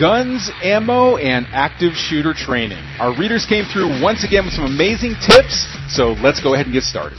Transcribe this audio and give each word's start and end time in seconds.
guns, 0.00 0.50
ammo, 0.64 1.18
and 1.18 1.46
active 1.52 1.92
shooter 1.92 2.32
training. 2.32 2.82
Our 2.98 3.16
readers 3.16 3.44
came 3.44 3.66
through 3.66 4.02
once 4.02 4.24
again 4.24 4.46
with 4.46 4.54
some 4.54 4.64
amazing 4.64 5.14
tips, 5.20 5.68
so 5.88 6.16
let's 6.24 6.40
go 6.40 6.54
ahead 6.54 6.66
and 6.66 6.72
get 6.72 6.84
started. 6.84 7.18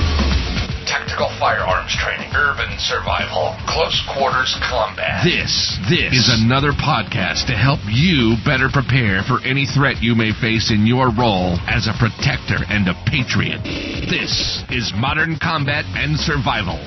Tactical 1.11 1.39
firearms 1.39 1.91
training, 1.99 2.31
urban 2.33 2.71
survival, 2.79 3.53
close 3.67 3.99
quarters 4.15 4.55
combat. 4.63 5.25
This, 5.25 5.77
this 5.89 6.13
is 6.15 6.31
another 6.39 6.71
podcast 6.71 7.47
to 7.47 7.53
help 7.53 7.81
you 7.91 8.37
better 8.45 8.69
prepare 8.71 9.19
for 9.27 9.43
any 9.43 9.65
threat 9.65 10.01
you 10.01 10.15
may 10.15 10.31
face 10.31 10.71
in 10.71 10.87
your 10.87 11.11
role 11.11 11.59
as 11.67 11.91
a 11.91 11.93
protector 11.99 12.63
and 12.71 12.87
a 12.87 12.95
patriot. 13.11 13.59
This 14.07 14.63
is 14.71 14.93
Modern 14.95 15.35
Combat 15.35 15.83
and 15.99 16.15
Survival. 16.15 16.79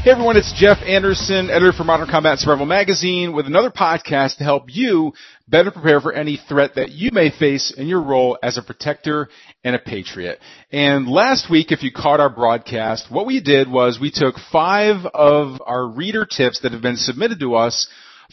Hey 0.00 0.10
everyone, 0.10 0.38
it's 0.38 0.52
Jeff 0.56 0.78
Anderson, 0.80 1.50
editor 1.50 1.72
for 1.72 1.84
Modern 1.84 2.08
Combat 2.08 2.38
Survival 2.38 2.64
Magazine, 2.64 3.34
with 3.34 3.46
another 3.46 3.70
podcast 3.70 4.38
to 4.38 4.44
help 4.44 4.74
you 4.74 5.12
better 5.52 5.70
prepare 5.70 6.00
for 6.00 6.12
any 6.12 6.40
threat 6.48 6.76
that 6.76 6.90
you 6.90 7.10
may 7.12 7.30
face 7.30 7.72
in 7.76 7.86
your 7.86 8.02
role 8.02 8.38
as 8.42 8.56
a 8.56 8.62
protector 8.62 9.28
and 9.62 9.76
a 9.76 9.78
patriot. 9.78 10.40
And 10.72 11.06
last 11.06 11.50
week, 11.50 11.70
if 11.70 11.82
you 11.82 11.92
caught 11.92 12.20
our 12.20 12.30
broadcast, 12.30 13.06
what 13.10 13.26
we 13.26 13.40
did 13.40 13.70
was 13.70 14.00
we 14.00 14.10
took 14.10 14.36
five 14.50 15.04
of 15.12 15.60
our 15.64 15.86
reader 15.86 16.24
tips 16.24 16.60
that 16.62 16.72
have 16.72 16.80
been 16.80 16.96
submitted 16.96 17.38
to 17.40 17.54
us 17.54 17.86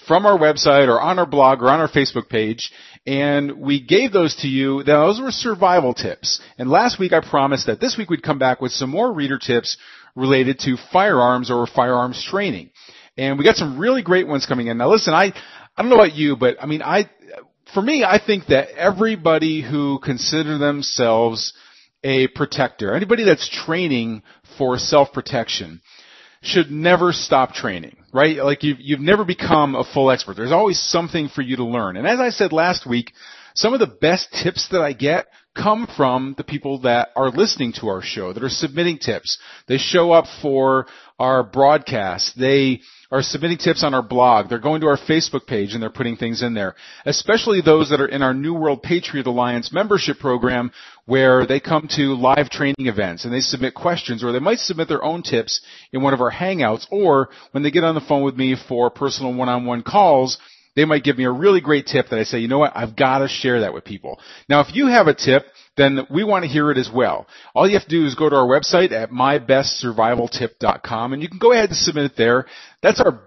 from 0.08 0.26
our 0.26 0.38
website 0.38 0.88
or 0.88 1.00
on 1.00 1.20
our 1.20 1.26
blog 1.26 1.62
or 1.62 1.70
on 1.70 1.82
our 1.82 1.90
Facebook 1.90 2.30
page, 2.30 2.72
and 3.06 3.60
we 3.60 3.82
gave 3.82 4.14
those 4.14 4.36
to 4.38 4.48
you. 4.48 4.82
Those 4.84 5.20
were 5.20 5.32
survival 5.32 5.94
tips. 5.94 6.42
And 6.58 6.70
last 6.70 7.00
week 7.00 7.12
I 7.12 7.20
promised 7.20 7.68
that 7.68 7.82
this 7.82 7.98
week 7.98 8.10
we'd 8.10 8.24
come 8.24 8.40
back 8.40 8.62
with 8.62 8.72
some 8.72 8.90
more 8.90 9.12
reader 9.12 9.38
tips 9.38 9.76
related 10.16 10.60
to 10.60 10.78
firearms 10.94 11.52
or 11.52 11.68
firearms 11.68 12.26
training. 12.30 12.70
And 13.18 13.38
we 13.38 13.44
got 13.44 13.58
some 13.58 13.78
really 13.78 14.02
great 14.02 14.28
ones 14.28 14.46
coming 14.46 14.68
in. 14.68 14.78
Now 14.78 14.90
listen, 14.90 15.14
I, 15.14 15.34
I 15.80 15.82
don't 15.82 15.92
know 15.92 15.96
about 15.96 16.14
you, 16.16 16.36
but 16.36 16.62
I 16.62 16.66
mean, 16.66 16.82
I, 16.82 17.10
for 17.74 17.82
me, 17.82 18.04
I 18.04 18.20
think 18.20 18.48
that 18.48 18.72
everybody 18.72 19.62
who 19.62 20.00
consider 20.04 20.58
themselves 20.58 21.54
a 22.04 22.28
protector, 22.28 22.94
anybody 22.94 23.24
that's 23.24 23.48
training 23.48 24.24
for 24.58 24.78
self-protection, 24.78 25.80
should 26.42 26.70
never 26.70 27.14
stop 27.14 27.54
training, 27.54 27.96
right? 28.12 28.44
Like 28.44 28.64
you've, 28.64 28.82
you've 28.82 29.00
never 29.00 29.24
become 29.24 29.74
a 29.74 29.86
full 29.86 30.12
expert. 30.12 30.36
There's 30.36 30.52
always 30.52 30.82
something 30.82 31.30
for 31.30 31.42
you 31.42 31.56
to 31.56 31.64
learn. 31.64 31.96
And 31.96 32.06
as 32.06 32.20
I 32.20 32.32
said 32.32 32.52
last 32.52 32.86
week, 32.86 33.14
some 33.56 33.74
of 33.74 33.80
the 33.80 33.88
best 33.88 34.28
tips 34.44 34.68
that 34.74 34.82
I 34.82 34.92
get 34.92 35.28
come 35.56 35.88
from 35.96 36.36
the 36.38 36.44
people 36.44 36.82
that 36.82 37.08
are 37.16 37.30
listening 37.30 37.72
to 37.80 37.88
our 37.88 38.02
show, 38.02 38.34
that 38.34 38.44
are 38.44 38.50
submitting 38.50 38.98
tips. 38.98 39.40
They 39.70 39.78
show 39.78 40.12
up 40.12 40.26
for 40.42 40.88
our 41.18 41.42
broadcast. 41.42 42.38
They 42.38 42.82
are 43.12 43.22
submitting 43.22 43.58
tips 43.58 43.84
on 43.84 43.94
our 43.94 44.02
blog. 44.02 44.50
They're 44.50 44.60
going 44.60 44.82
to 44.82 44.88
our 44.88 44.98
Facebook 44.98 45.48
page 45.48 45.74
and 45.74 45.82
they're 45.82 45.90
putting 45.90 46.16
things 46.16 46.44
in 46.44 46.54
there. 46.54 46.76
Especially 47.06 47.62
those 47.62 47.90
that 47.90 48.02
are 48.02 48.08
in 48.08 48.22
our 48.22 48.34
New 48.34 48.54
World 48.54 48.84
Patriot 48.84 49.26
Alliance 49.26 49.74
membership 49.74 50.20
program 50.20 50.72
where 51.06 51.48
they 51.48 51.60
come 51.60 51.88
to 51.96 52.14
live 52.14 52.50
training 52.50 52.88
events 52.88 53.26
and 53.26 53.34
they 53.34 53.40
submit 53.40 53.74
questions 53.74 54.24
or 54.24 54.32
they 54.32 54.40
might 54.40 54.60
submit 54.60 54.88
their 54.88 55.04
own 55.04 55.24
tips 55.24 55.62
in 55.92 56.04
one 56.04 56.14
of 56.14 56.22
our 56.22 56.32
hangouts 56.32 56.86
or 56.92 57.30
when 57.52 57.64
they 57.64 57.72
get 57.72 57.84
on 57.84 57.96
the 57.96 58.02
phone 58.02 58.24
with 58.24 58.36
me 58.36 58.56
for 58.68 58.92
personal 58.92 59.34
one-on-one 59.34 59.82
calls, 59.82 60.38
they 60.80 60.86
might 60.86 61.04
give 61.04 61.18
me 61.18 61.26
a 61.26 61.32
really 61.32 61.60
great 61.60 61.88
tip 61.88 62.08
that 62.10 62.18
I 62.18 62.24
say, 62.24 62.40
you 62.40 62.48
know 62.48 62.60
what, 62.60 62.72
I've 62.74 62.96
got 62.96 63.20
to 63.20 63.28
share 63.28 63.60
that 63.62 63.74
with 63.74 63.84
people. 63.84 64.18
Now, 64.48 64.62
if 64.62 64.74
you 64.74 64.88
have 64.88 65.08
a 65.08 65.14
tip, 65.14 65.44
then 65.76 66.08
we 66.10 66.24
want 66.24 66.46
to 66.46 66.50
hear 66.50 66.72
it 66.72 66.78
as 66.78 66.90
well. 66.94 67.28
All 67.54 67.68
you 67.68 67.78
have 67.78 67.84
to 67.84 67.90
do 67.90 68.06
is 68.06 68.16
go 68.16 68.30
to 68.30 68.36
our 68.38 68.48
website 68.48 68.94
at 68.94 69.12
mybestsurvivaltip.com 69.12 71.12
and 71.12 71.22
you 71.22 71.28
can 71.28 71.38
go 71.38 71.52
ahead 71.52 71.68
and 71.68 71.78
submit 71.78 72.06
it 72.06 72.14
there. 72.16 72.46
That's 72.82 73.02
our 73.02 73.20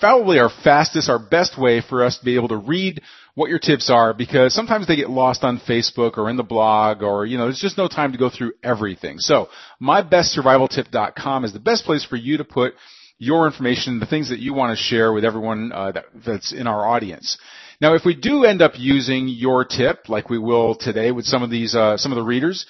probably 0.00 0.40
our 0.40 0.50
fastest, 0.64 1.08
our 1.08 1.20
best 1.20 1.56
way 1.56 1.80
for 1.80 2.02
us 2.02 2.18
to 2.18 2.24
be 2.24 2.34
able 2.34 2.48
to 2.48 2.56
read 2.56 3.00
what 3.36 3.48
your 3.48 3.60
tips 3.60 3.90
are 3.90 4.12
because 4.12 4.52
sometimes 4.52 4.88
they 4.88 4.96
get 4.96 5.08
lost 5.08 5.44
on 5.44 5.60
Facebook 5.60 6.18
or 6.18 6.28
in 6.28 6.36
the 6.36 6.42
blog 6.42 7.04
or, 7.04 7.26
you 7.26 7.38
know, 7.38 7.44
there's 7.44 7.60
just 7.60 7.78
no 7.78 7.86
time 7.86 8.10
to 8.10 8.18
go 8.18 8.28
through 8.28 8.54
everything. 8.64 9.18
So 9.18 9.50
mybestsurvivaltip.com 9.80 11.44
is 11.44 11.52
the 11.52 11.60
best 11.60 11.84
place 11.84 12.04
for 12.04 12.16
you 12.16 12.38
to 12.38 12.44
put 12.44 12.74
your 13.18 13.46
information, 13.46 13.98
the 13.98 14.06
things 14.06 14.30
that 14.30 14.38
you 14.38 14.54
want 14.54 14.76
to 14.76 14.82
share 14.82 15.12
with 15.12 15.24
everyone 15.24 15.72
uh, 15.72 15.92
that, 15.92 16.04
that's 16.24 16.52
in 16.52 16.66
our 16.66 16.86
audience. 16.86 17.38
Now, 17.80 17.94
if 17.94 18.04
we 18.04 18.14
do 18.14 18.44
end 18.44 18.62
up 18.62 18.72
using 18.76 19.28
your 19.28 19.64
tip, 19.64 20.08
like 20.08 20.30
we 20.30 20.38
will 20.38 20.74
today 20.74 21.10
with 21.10 21.24
some 21.24 21.42
of 21.42 21.50
these, 21.50 21.74
uh, 21.74 21.96
some 21.96 22.12
of 22.12 22.16
the 22.16 22.24
readers, 22.24 22.66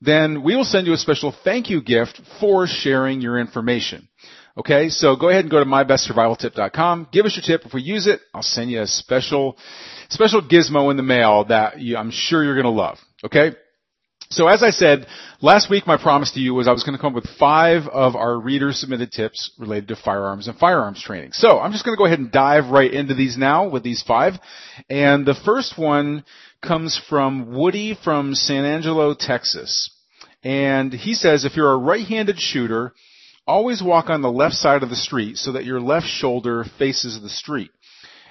then 0.00 0.42
we 0.42 0.56
will 0.56 0.64
send 0.64 0.86
you 0.86 0.92
a 0.94 0.98
special 0.98 1.34
thank 1.44 1.70
you 1.70 1.82
gift 1.82 2.20
for 2.40 2.66
sharing 2.66 3.20
your 3.20 3.38
information. 3.38 4.08
Okay, 4.56 4.88
so 4.88 5.16
go 5.16 5.28
ahead 5.28 5.44
and 5.44 5.50
go 5.50 5.60
to 5.60 5.64
mybestsurvivaltip.com. 5.64 7.08
Give 7.12 7.24
us 7.24 7.36
your 7.36 7.58
tip. 7.58 7.66
If 7.66 7.72
we 7.72 7.82
use 7.82 8.06
it, 8.06 8.20
I'll 8.34 8.42
send 8.42 8.70
you 8.70 8.82
a 8.82 8.86
special, 8.86 9.56
special 10.08 10.42
gizmo 10.42 10.90
in 10.90 10.96
the 10.96 11.02
mail 11.02 11.44
that 11.44 11.78
you, 11.80 11.96
I'm 11.96 12.10
sure 12.10 12.42
you're 12.42 12.60
going 12.60 12.64
to 12.64 12.70
love. 12.70 12.98
Okay. 13.24 13.52
So 14.32 14.46
as 14.46 14.62
I 14.62 14.70
said, 14.70 15.08
last 15.40 15.68
week 15.68 15.88
my 15.88 15.96
promise 15.96 16.30
to 16.32 16.40
you 16.40 16.54
was 16.54 16.68
I 16.68 16.72
was 16.72 16.84
going 16.84 16.96
to 16.96 17.00
come 17.00 17.16
up 17.16 17.20
with 17.20 17.36
five 17.36 17.88
of 17.88 18.14
our 18.14 18.38
reader 18.38 18.70
submitted 18.70 19.10
tips 19.10 19.50
related 19.58 19.88
to 19.88 19.96
firearms 19.96 20.46
and 20.46 20.56
firearms 20.56 21.02
training. 21.02 21.32
So 21.32 21.58
I'm 21.58 21.72
just 21.72 21.84
going 21.84 21.96
to 21.96 21.98
go 21.98 22.06
ahead 22.06 22.20
and 22.20 22.30
dive 22.30 22.66
right 22.66 22.92
into 22.92 23.14
these 23.14 23.36
now 23.36 23.68
with 23.68 23.82
these 23.82 24.04
five. 24.06 24.34
And 24.88 25.26
the 25.26 25.34
first 25.34 25.76
one 25.76 26.24
comes 26.62 26.96
from 27.08 27.52
Woody 27.52 27.98
from 28.04 28.36
San 28.36 28.64
Angelo, 28.64 29.16
Texas. 29.18 29.90
And 30.44 30.92
he 30.92 31.14
says 31.14 31.44
if 31.44 31.56
you're 31.56 31.72
a 31.72 31.76
right-handed 31.76 32.38
shooter, 32.38 32.92
always 33.48 33.82
walk 33.82 34.10
on 34.10 34.22
the 34.22 34.30
left 34.30 34.54
side 34.54 34.84
of 34.84 34.90
the 34.90 34.96
street 34.96 35.38
so 35.38 35.50
that 35.52 35.64
your 35.64 35.80
left 35.80 36.06
shoulder 36.06 36.64
faces 36.78 37.20
the 37.20 37.28
street. 37.28 37.72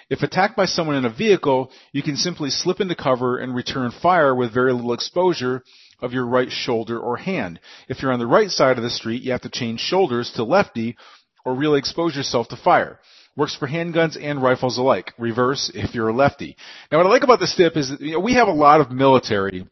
If 0.10 0.24
attacked 0.24 0.56
by 0.56 0.66
someone 0.66 0.96
in 0.96 1.06
a 1.06 1.14
vehicle, 1.14 1.72
you 1.92 2.02
can 2.02 2.16
simply 2.16 2.50
slip 2.50 2.80
into 2.80 2.96
cover 2.96 3.38
and 3.38 3.54
return 3.54 3.92
fire 4.02 4.34
with 4.34 4.54
very 4.54 4.72
little 4.72 4.94
exposure 4.94 5.62
of 6.02 6.14
your 6.14 6.26
right 6.26 6.52
shoulder 6.52 7.00
or 7.00 7.18
hand. 7.18 7.60
If 7.88 8.02
you're 8.02 8.12
on 8.12 8.20
the 8.20 8.28
right 8.28 8.50
side 8.50 8.78
of 8.78 8.84
the 8.84 8.90
street, 8.90 9.22
you 9.24 9.32
have 9.32 9.42
to 9.42 9.50
change 9.50 9.80
shoulders 9.80 10.32
to 10.36 10.44
lefty 10.44 10.98
or 11.46 11.56
really 11.56 11.80
expose 11.80 12.16
yourself 12.16 12.48
to 12.50 12.58
fire. 12.58 13.00
Works 13.36 13.56
for 13.56 13.68
handguns 13.68 14.22
and 14.22 14.42
rifles 14.42 14.78
alike. 14.78 15.14
Reverse 15.18 15.72
if 15.74 15.96
you're 15.96 16.10
a 16.10 16.14
lefty. 16.14 16.58
Now 16.92 16.98
what 16.98 17.08
I 17.08 17.10
like 17.10 17.24
about 17.24 17.40
this 17.40 17.56
tip 17.56 17.78
is 17.78 17.90
that, 17.90 18.02
you 18.02 18.14
know, 18.14 18.20
we 18.20 18.34
have 18.34 18.48
a 18.48 18.54
lot 18.54 18.82
of 18.82 18.92
military 18.92 19.66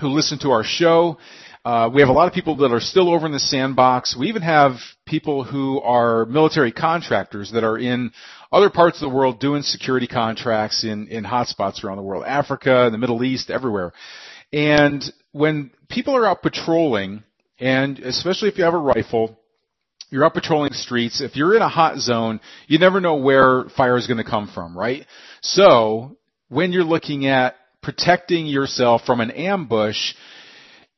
who 0.00 0.08
listen 0.08 0.38
to 0.40 0.50
our 0.50 0.64
show. 0.64 1.18
Uh, 1.62 1.90
we 1.92 2.00
have 2.00 2.08
a 2.08 2.12
lot 2.12 2.26
of 2.26 2.32
people 2.32 2.56
that 2.56 2.72
are 2.72 2.80
still 2.80 3.12
over 3.12 3.26
in 3.26 3.32
the 3.32 3.38
sandbox. 3.38 4.16
We 4.18 4.28
even 4.28 4.40
have 4.40 4.76
people 5.06 5.44
who 5.44 5.78
are 5.82 6.24
military 6.24 6.72
contractors 6.72 7.52
that 7.52 7.64
are 7.64 7.78
in 7.78 8.12
other 8.50 8.70
parts 8.70 8.96
of 8.96 9.10
the 9.10 9.14
world 9.14 9.40
doing 9.40 9.62
security 9.62 10.06
contracts 10.06 10.84
in, 10.84 11.08
in 11.08 11.22
hotspots 11.22 11.84
around 11.84 11.98
the 11.98 12.02
world. 12.02 12.24
Africa, 12.26 12.88
the 12.90 12.98
Middle 12.98 13.22
East, 13.22 13.50
everywhere. 13.50 13.92
And 14.52 15.04
when 15.32 15.70
people 15.88 16.16
are 16.16 16.26
out 16.26 16.42
patrolling, 16.42 17.22
and 17.58 17.98
especially 17.98 18.48
if 18.48 18.58
you 18.58 18.64
have 18.64 18.74
a 18.74 18.78
rifle, 18.78 19.38
you're 20.10 20.24
out 20.24 20.34
patrolling 20.34 20.72
streets. 20.72 21.20
If 21.20 21.36
you're 21.36 21.54
in 21.54 21.62
a 21.62 21.68
hot 21.68 21.98
zone, 21.98 22.40
you 22.66 22.78
never 22.78 23.00
know 23.00 23.16
where 23.16 23.64
fire 23.76 23.96
is 23.96 24.06
going 24.06 24.18
to 24.18 24.28
come 24.28 24.50
from, 24.52 24.76
right? 24.76 25.06
So 25.40 26.16
when 26.48 26.72
you're 26.72 26.84
looking 26.84 27.26
at 27.26 27.54
protecting 27.82 28.46
yourself 28.46 29.02
from 29.06 29.20
an 29.20 29.30
ambush, 29.30 30.14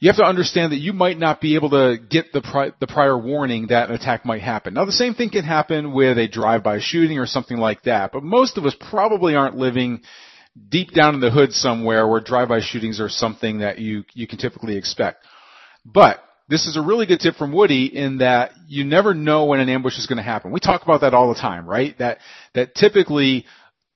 you 0.01 0.09
have 0.09 0.17
to 0.17 0.25
understand 0.25 0.73
that 0.73 0.79
you 0.79 0.93
might 0.93 1.19
not 1.19 1.41
be 1.41 1.55
able 1.55 1.71
to 1.71 1.97
get 1.97 2.33
the, 2.33 2.41
pri- 2.41 2.73
the 2.81 2.89
prior 2.89 3.17
warning 3.17 3.69
that 3.69 3.89
an 3.89 3.95
attack 3.95 4.25
might 4.25 4.43
happen. 4.43 4.75
Now 4.75 4.85
the 4.85 4.93
same 4.93 5.15
thing 5.15 5.31
can 5.31 5.45
happen 5.45 5.93
with 5.93 6.19
a 6.19 6.27
drive-by 6.27 6.81
shooting 6.81 7.19
or 7.19 7.27
something 7.27 7.57
like 7.57 7.83
that, 7.83 8.13
but 8.13 8.25
most 8.25 8.59
of 8.59 8.65
us 8.65 8.75
probably 8.91 9.37
aren't 9.37 9.57
living 9.57 10.03
deep 10.69 10.91
down 10.93 11.15
in 11.15 11.21
the 11.21 11.31
hood 11.31 11.53
somewhere 11.53 12.07
where 12.07 12.21
drive-by 12.21 12.61
shootings 12.61 13.01
are 13.01 13.09
something 13.09 13.59
that 13.59 13.79
you, 13.79 14.05
you 14.13 14.27
can 14.27 14.39
typically 14.39 14.77
expect. 14.77 15.25
But 15.85 16.23
this 16.49 16.67
is 16.67 16.77
a 16.77 16.83
really 16.83 17.07
good 17.07 17.21
tip 17.21 17.37
from 17.37 17.53
Woody 17.53 17.87
in 17.87 18.19
that 18.19 18.53
you 18.69 18.85
never 18.85 19.15
know 19.15 19.47
when 19.47 19.61
an 19.61 19.69
ambush 19.69 19.99
is 19.99 20.07
going 20.07 20.19
to 20.19 20.23
happen. 20.23 20.53
We 20.53 20.61
talk 20.61 20.83
about 20.83 21.01
that 21.01 21.15
all 21.15 21.33
the 21.33 21.41
time, 21.41 21.67
right? 21.67 21.97
That, 21.99 22.19
that 22.55 22.75
typically 22.75 23.47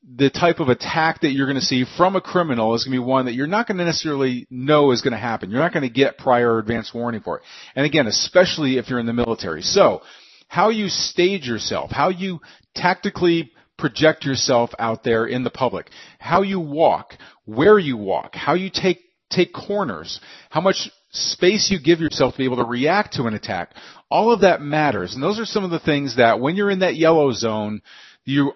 the 0.09 0.31
type 0.31 0.61
of 0.61 0.69
attack 0.69 1.23
that 1.23 1.33
you're 1.33 1.47
going 1.47 1.59
to 1.59 1.65
see 1.65 1.85
from 1.97 2.15
a 2.15 2.21
criminal 2.21 2.75
is 2.75 2.85
going 2.85 2.97
to 2.97 3.03
be 3.03 3.07
one 3.07 3.27
that 3.27 3.35
you're 3.35 3.47
not 3.47 3.67
going 3.67 3.79
to 3.79 3.85
necessarily 3.85 4.47
know 4.51 4.93
is 4.93 5.03
going 5.03 5.13
to 5.13 5.19
happen. 5.19 5.51
You're 5.51 5.61
not 5.61 5.73
going 5.73 5.83
to 5.83 5.93
get 5.93 6.17
prior 6.17 6.59
advance 6.59 6.93
warning 6.95 7.21
for 7.21 7.39
it. 7.39 7.43
And 7.75 7.85
again, 7.85 8.07
especially 8.07 8.79
if 8.79 8.89
you're 8.89 9.01
in 9.01 9.07
the 9.07 9.13
military. 9.13 9.63
So, 9.63 10.03
how 10.49 10.69
you 10.69 10.89
stage 10.89 11.49
yourself, 11.49 11.91
how 11.91 12.11
you 12.11 12.39
tactically 12.77 13.51
project 13.79 14.25
yourself 14.25 14.71
out 14.79 15.05
there 15.05 15.27
in 15.27 15.45
the 15.45 15.51
public, 15.51 15.91
how 16.19 16.43
you 16.43 16.61
walk, 16.61 17.15
where 17.45 17.79
you 17.79 17.97
walk, 17.97 18.35
how 18.35 18.55
you 18.55 18.71
take 18.73 19.01
take 19.31 19.53
corners, 19.53 20.21
how 20.51 20.61
much 20.61 20.89
space 21.11 21.71
you 21.71 21.81
give 21.81 22.01
yourself 22.01 22.35
to 22.35 22.39
be 22.39 22.45
able 22.45 22.57
to 22.57 22.65
react 22.65 23.15
to 23.15 23.25
an 23.25 23.35
attack. 23.35 23.75
All 24.11 24.33
of 24.33 24.43
that 24.43 24.61
matters. 24.61 25.15
And 25.15 25.23
those 25.23 25.41
are 25.41 25.45
some 25.45 25.65
of 25.65 25.71
the 25.71 25.81
things 25.81 26.17
that 26.17 26.41
when 26.41 26.57
you're 26.57 26.71
in 26.71 26.81
that 26.81 26.97
yellow 26.97 27.33
zone 27.33 27.83
you, 28.25 28.53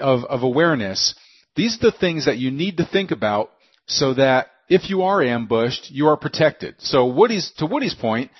of, 0.00 0.24
of 0.24 0.42
awareness, 0.42 1.14
these 1.56 1.76
are 1.76 1.90
the 1.90 1.96
things 1.96 2.26
that 2.26 2.38
you 2.38 2.50
need 2.50 2.76
to 2.76 2.86
think 2.86 3.10
about 3.10 3.50
so 3.86 4.14
that 4.14 4.48
if 4.68 4.90
you 4.90 5.02
are 5.02 5.22
ambushed, 5.22 5.90
you 5.90 6.08
are 6.08 6.16
protected. 6.16 6.76
So 6.78 7.06
Woody's, 7.06 7.52
to 7.58 7.66
Woody's 7.66 7.94
point, 7.94 8.30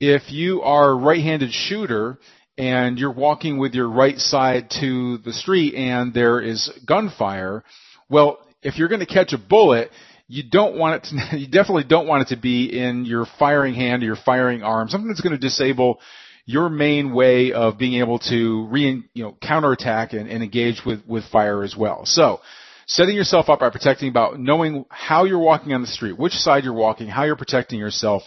if 0.00 0.32
you 0.32 0.62
are 0.62 0.90
a 0.90 0.94
right-handed 0.96 1.52
shooter 1.52 2.18
and 2.62 2.96
you're 2.96 3.12
walking 3.12 3.58
with 3.58 3.74
your 3.74 3.88
right 3.88 4.18
side 4.18 4.70
to 4.80 5.18
the 5.18 5.32
street 5.32 5.74
and 5.74 6.14
there 6.14 6.40
is 6.40 6.70
gunfire, 6.86 7.64
well, 8.08 8.38
if 8.62 8.78
you're 8.78 8.86
going 8.86 9.00
to 9.00 9.06
catch 9.06 9.32
a 9.32 9.38
bullet, 9.38 9.90
you 10.28 10.44
don't 10.48 10.78
want 10.78 11.02
it 11.02 11.08
to, 11.08 11.36
you 11.38 11.48
definitely 11.48 11.82
don't 11.82 12.06
want 12.06 12.22
it 12.22 12.36
to 12.36 12.40
be 12.40 12.66
in 12.66 13.04
your 13.04 13.26
firing 13.40 13.74
hand 13.74 14.04
or 14.04 14.06
your 14.06 14.16
firing 14.24 14.62
arm, 14.62 14.88
something 14.88 15.08
that's 15.08 15.20
going 15.20 15.32
to 15.32 15.38
disable 15.38 15.98
your 16.46 16.68
main 16.68 17.12
way 17.12 17.52
of 17.52 17.78
being 17.78 18.00
able 18.00 18.20
to 18.20 18.68
re, 18.70 19.02
you 19.12 19.24
know, 19.24 19.36
counterattack 19.42 20.12
and, 20.12 20.30
and 20.30 20.44
engage 20.44 20.82
with, 20.86 21.04
with 21.04 21.24
fire 21.32 21.64
as 21.64 21.74
well. 21.76 22.02
So, 22.04 22.40
setting 22.86 23.16
yourself 23.16 23.48
up 23.48 23.58
by 23.58 23.70
protecting 23.70 24.08
about 24.08 24.38
knowing 24.38 24.84
how 24.88 25.24
you're 25.24 25.40
walking 25.40 25.72
on 25.72 25.80
the 25.80 25.88
street, 25.88 26.16
which 26.16 26.32
side 26.32 26.62
you're 26.62 26.72
walking, 26.72 27.08
how 27.08 27.24
you're 27.24 27.34
protecting 27.34 27.80
yourself, 27.80 28.22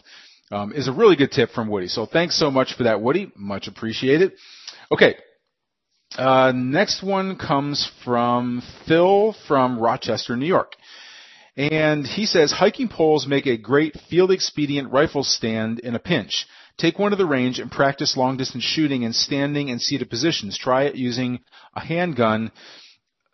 um, 0.51 0.74
is 0.74 0.88
a 0.88 0.92
really 0.92 1.15
good 1.15 1.31
tip 1.31 1.51
from 1.51 1.68
Woody. 1.68 1.88
So 1.88 2.06
thanks 2.06 2.38
so 2.38 2.51
much 2.51 2.75
for 2.75 2.83
that, 2.83 3.01
Woody. 3.01 3.31
Much 3.36 3.68
appreciated. 3.68 4.33
Okay. 4.92 5.15
Uh, 6.18 6.51
next 6.56 7.03
one 7.03 7.36
comes 7.36 7.89
from 8.03 8.62
Phil 8.88 9.36
from 9.47 9.80
Rochester, 9.80 10.36
New 10.36 10.45
York. 10.45 10.74
And 11.57 12.06
he 12.06 12.25
says, 12.25 12.51
hiking 12.51 12.89
poles 12.89 13.27
make 13.27 13.47
a 13.47 13.57
great 13.57 13.97
field 14.09 14.31
expedient 14.31 14.92
rifle 14.92 15.24
stand 15.24 15.80
in 15.80 15.95
a 15.95 16.00
pinch. 16.00 16.45
Take 16.77 17.00
one 17.00 17.12
to 17.12 17.18
the 17.18 17.25
range 17.25 17.59
and 17.59 17.71
practice 17.71 18.18
long 18.18 18.36
distance 18.36 18.63
shooting 18.63 19.03
in 19.03 19.13
standing 19.13 19.69
and 19.69 19.81
seated 19.81 20.09
positions. 20.09 20.57
Try 20.57 20.83
it 20.83 20.95
using 20.95 21.39
a 21.74 21.80
handgun 21.80 22.51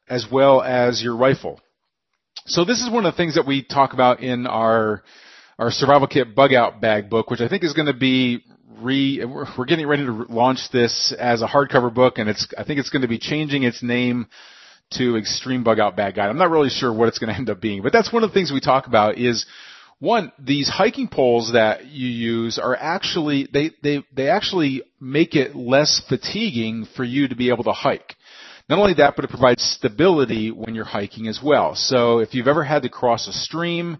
as 0.08 0.28
well 0.32 0.62
as 0.62 1.02
your 1.02 1.16
rifle. 1.16 1.60
So 2.46 2.64
this 2.66 2.82
is 2.82 2.90
one 2.90 3.06
of 3.06 3.14
the 3.14 3.18
things 3.18 3.36
that 3.36 3.48
we 3.48 3.64
talk 3.64 3.94
about 3.94 4.22
in 4.22 4.46
our 4.46 5.04
our 5.60 5.72
survival 5.72 6.08
kit 6.08 6.36
bug 6.36 6.54
out 6.54 6.82
bag 6.82 7.10
book, 7.10 7.30
which 7.30 7.42
I 7.42 7.48
think 7.48 7.64
is 7.64 7.74
going 7.74 7.88
to 7.88 7.94
be 7.94 8.44
re 8.80 9.24
we're 9.26 9.66
getting 9.66 9.88
ready 9.88 10.06
to 10.06 10.26
launch 10.30 10.70
this 10.72 11.14
as 11.18 11.42
a 11.42 11.48
hardcover 11.48 11.94
book 11.94 12.18
and 12.18 12.30
it's 12.30 12.48
I 12.58 12.64
think 12.64 12.80
it's 12.80 12.90
going 12.90 13.04
to 13.04 13.08
be 13.08 13.20
changing 13.20 13.64
its 13.64 13.84
name 13.84 14.28
to 14.92 15.18
Extreme 15.18 15.64
Bug 15.64 15.80
Out 15.80 15.96
Bag 15.96 16.16
Guide. 16.16 16.30
I'm 16.30 16.38
not 16.38 16.50
really 16.50 16.70
sure 16.70 16.92
what 16.92 17.08
it's 17.08 17.20
going 17.20 17.30
to 17.34 17.38
end 17.38 17.50
up 17.50 17.62
being, 17.62 17.82
but 17.82 17.94
that's 17.94 18.12
one 18.12 18.24
of 18.24 18.30
the 18.30 18.34
things 18.34 18.52
we 18.52 18.60
talk 18.60 18.88
about 18.88 19.18
is 19.18 19.46
one, 20.02 20.32
these 20.40 20.68
hiking 20.68 21.08
poles 21.08 21.52
that 21.54 21.86
you 21.86 22.10
use 22.10 22.58
are 22.58 22.76
actually, 22.76 23.48
they, 23.54 23.70
they, 23.84 24.04
they 24.12 24.30
actually 24.30 24.82
make 25.00 25.36
it 25.36 25.56
less 25.56 26.02
fatiguing 26.10 26.88
for 26.96 27.04
you 27.04 27.28
to 27.28 27.36
be 27.36 27.50
able 27.50 27.66
to 27.66 27.72
hike. 27.72 28.16
Not 28.68 28.80
only 28.80 28.96
that, 28.96 29.16
but 29.16 29.26
it 29.26 29.30
provides 29.30 29.62
stability 29.62 30.50
when 30.50 30.74
you're 30.74 30.86
hiking 30.86 31.28
as 31.28 31.40
well. 31.44 31.76
So 31.76 32.18
if 32.18 32.34
you've 32.34 32.48
ever 32.48 32.64
had 32.64 32.82
to 32.82 32.90
cross 32.90 33.28
a 33.28 33.32
stream, 33.32 34.00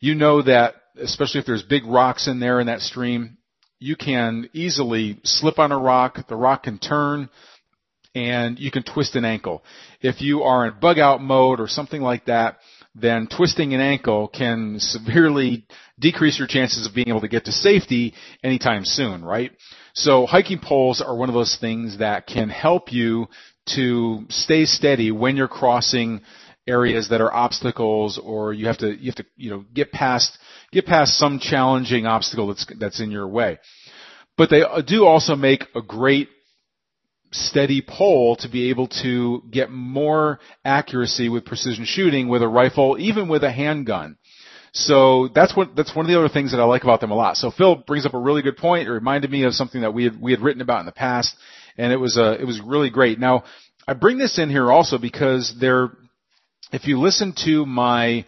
you 0.00 0.14
know 0.14 0.40
that, 0.40 0.76
especially 0.96 1.40
if 1.40 1.46
there's 1.46 1.62
big 1.62 1.84
rocks 1.84 2.28
in 2.28 2.40
there 2.40 2.60
in 2.60 2.66
that 2.66 2.80
stream, 2.80 3.38
you 3.78 3.96
can 3.96 4.48
easily 4.52 5.18
slip 5.24 5.58
on 5.58 5.72
a 5.72 5.78
rock, 5.78 6.26
the 6.28 6.36
rock 6.36 6.64
can 6.64 6.78
turn, 6.78 7.28
and 8.14 8.58
you 8.58 8.70
can 8.70 8.84
twist 8.84 9.16
an 9.16 9.24
ankle. 9.24 9.64
If 10.00 10.20
you 10.22 10.42
are 10.42 10.66
in 10.66 10.74
bug 10.80 10.98
out 10.98 11.20
mode 11.20 11.60
or 11.60 11.66
something 11.66 12.00
like 12.00 12.26
that, 12.26 12.58
then 12.94 13.26
twisting 13.26 13.74
an 13.74 13.80
ankle 13.80 14.28
can 14.28 14.76
severely 14.78 15.66
decrease 15.98 16.38
your 16.38 16.46
chances 16.46 16.86
of 16.86 16.94
being 16.94 17.08
able 17.08 17.22
to 17.22 17.28
get 17.28 17.44
to 17.46 17.52
safety 17.52 18.14
anytime 18.42 18.84
soon, 18.84 19.24
right? 19.24 19.50
So 19.94 20.26
hiking 20.26 20.60
poles 20.62 21.00
are 21.00 21.16
one 21.16 21.28
of 21.28 21.34
those 21.34 21.56
things 21.60 21.98
that 21.98 22.26
can 22.26 22.48
help 22.48 22.92
you 22.92 23.26
to 23.74 24.26
stay 24.28 24.64
steady 24.64 25.10
when 25.10 25.36
you're 25.36 25.48
crossing 25.48 26.20
areas 26.66 27.08
that 27.10 27.20
are 27.20 27.32
obstacles 27.32 28.18
or 28.22 28.52
you 28.52 28.66
have 28.66 28.78
to 28.78 28.94
you 28.94 29.06
have 29.10 29.16
to 29.16 29.26
you 29.36 29.50
know 29.50 29.64
get 29.74 29.92
past 29.92 30.38
get 30.72 30.86
past 30.86 31.18
some 31.18 31.38
challenging 31.38 32.06
obstacle 32.06 32.48
that's 32.48 32.66
that's 32.78 33.00
in 33.00 33.10
your 33.10 33.28
way. 33.28 33.58
But 34.36 34.50
they 34.50 34.62
do 34.86 35.04
also 35.04 35.36
make 35.36 35.64
a 35.74 35.82
great 35.82 36.28
steady 37.32 37.82
pole 37.86 38.36
to 38.36 38.48
be 38.48 38.70
able 38.70 38.88
to 38.88 39.42
get 39.50 39.70
more 39.70 40.38
accuracy 40.64 41.28
with 41.28 41.44
precision 41.44 41.84
shooting 41.84 42.28
with 42.28 42.42
a 42.42 42.48
rifle, 42.48 42.96
even 42.98 43.28
with 43.28 43.44
a 43.44 43.50
handgun. 43.50 44.16
So 44.72 45.28
that's 45.34 45.56
what 45.56 45.76
that's 45.76 45.94
one 45.94 46.04
of 46.04 46.10
the 46.10 46.18
other 46.18 46.28
things 46.28 46.50
that 46.50 46.60
I 46.60 46.64
like 46.64 46.82
about 46.82 47.00
them 47.00 47.12
a 47.12 47.14
lot. 47.14 47.36
So 47.36 47.50
Phil 47.50 47.76
brings 47.76 48.06
up 48.06 48.14
a 48.14 48.18
really 48.18 48.42
good 48.42 48.56
point. 48.56 48.88
It 48.88 48.92
reminded 48.92 49.30
me 49.30 49.44
of 49.44 49.54
something 49.54 49.82
that 49.82 49.94
we 49.94 50.04
had 50.04 50.20
we 50.20 50.32
had 50.32 50.40
written 50.40 50.62
about 50.62 50.80
in 50.80 50.86
the 50.86 50.92
past, 50.92 51.36
and 51.78 51.92
it 51.92 51.96
was 51.96 52.18
uh, 52.18 52.36
it 52.40 52.44
was 52.44 52.60
really 52.60 52.90
great. 52.90 53.20
Now 53.20 53.44
I 53.86 53.92
bring 53.94 54.18
this 54.18 54.38
in 54.38 54.50
here 54.50 54.70
also 54.72 54.98
because 54.98 55.54
there, 55.60 55.90
if 56.72 56.86
you 56.86 57.00
listen 57.00 57.34
to 57.44 57.66
my 57.66 58.24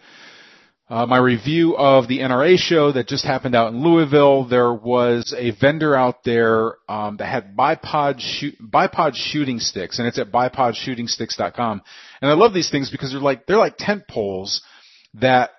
uh, 0.89 1.05
my 1.05 1.17
review 1.17 1.75
of 1.75 2.07
the 2.07 2.19
NRA 2.19 2.57
show 2.57 2.93
that 2.93 3.07
just 3.07 3.25
happened 3.25 3.55
out 3.55 3.73
in 3.73 3.83
Louisville, 3.83 4.45
there 4.47 4.73
was 4.73 5.35
a 5.37 5.51
vendor 5.51 5.93
out 5.93 6.23
there 6.23 6.75
um, 6.87 7.17
that 7.17 7.25
had 7.25 7.57
bipod 7.57 8.19
shoot, 8.19 8.55
bipod 8.61 9.11
shooting 9.13 9.59
sticks, 9.59 9.99
and 9.99 10.07
it's 10.07 10.17
at 10.17 10.31
bipodshootingsticks.com. 10.31 11.81
And 12.21 12.31
I 12.31 12.35
love 12.35 12.53
these 12.53 12.69
things 12.69 12.89
because 12.89 13.11
they're 13.11 13.19
like 13.19 13.45
they're 13.45 13.57
like 13.57 13.75
tent 13.77 14.07
poles 14.07 14.61
that 15.15 15.51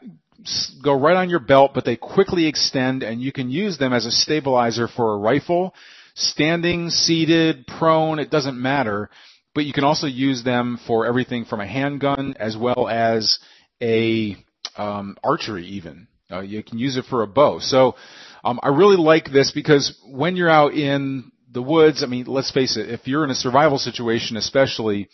go 0.83 0.99
right 0.99 1.17
on 1.17 1.29
your 1.29 1.41
belt, 1.41 1.73
but 1.75 1.85
they 1.85 1.97
quickly 1.97 2.47
extend, 2.47 3.03
and 3.03 3.21
you 3.21 3.33
can 3.33 3.51
use 3.51 3.77
them 3.77 3.93
as 3.93 4.07
a 4.07 4.11
stabilizer 4.11 4.89
for 4.89 5.13
a 5.13 5.19
rifle, 5.19 5.75
standing, 6.15 6.89
seated, 6.89 7.67
prone. 7.67 8.19
It 8.19 8.31
doesn't 8.31 8.61
matter, 8.61 9.11
but 9.59 9.67
you 9.67 9.73
can 9.73 9.83
also 9.83 10.07
use 10.07 10.45
them 10.45 10.79
for 10.87 11.05
everything 11.05 11.45
from 11.45 11.59
a 11.59 11.67
handgun 11.67 12.37
as 12.39 12.57
well 12.57 12.87
as 12.89 13.41
a 13.83 14.37
um, 14.77 15.17
archery 15.25 15.67
even. 15.67 16.07
Uh, 16.31 16.43
you 16.43 16.63
can 16.63 16.79
use 16.79 16.97
it 16.97 17.05
for 17.07 17.25
a 17.25 17.27
bow. 17.27 17.59
So 17.59 17.97
um, 18.45 18.61
I 18.63 18.69
really 18.69 18.97
like 18.97 19.33
this 19.33 19.51
because 19.51 19.99
when 20.07 20.37
you're 20.37 20.49
out 20.49 20.75
in 20.75 21.33
the 21.51 21.61
woods, 21.61 22.05
I 22.05 22.07
mean, 22.07 22.27
let's 22.27 22.53
face 22.53 22.77
it, 22.77 22.89
if 22.89 23.09
you're 23.09 23.25
in 23.25 23.31
a 23.31 23.35
survival 23.35 23.79
situation, 23.79 24.37
especially 24.37 25.09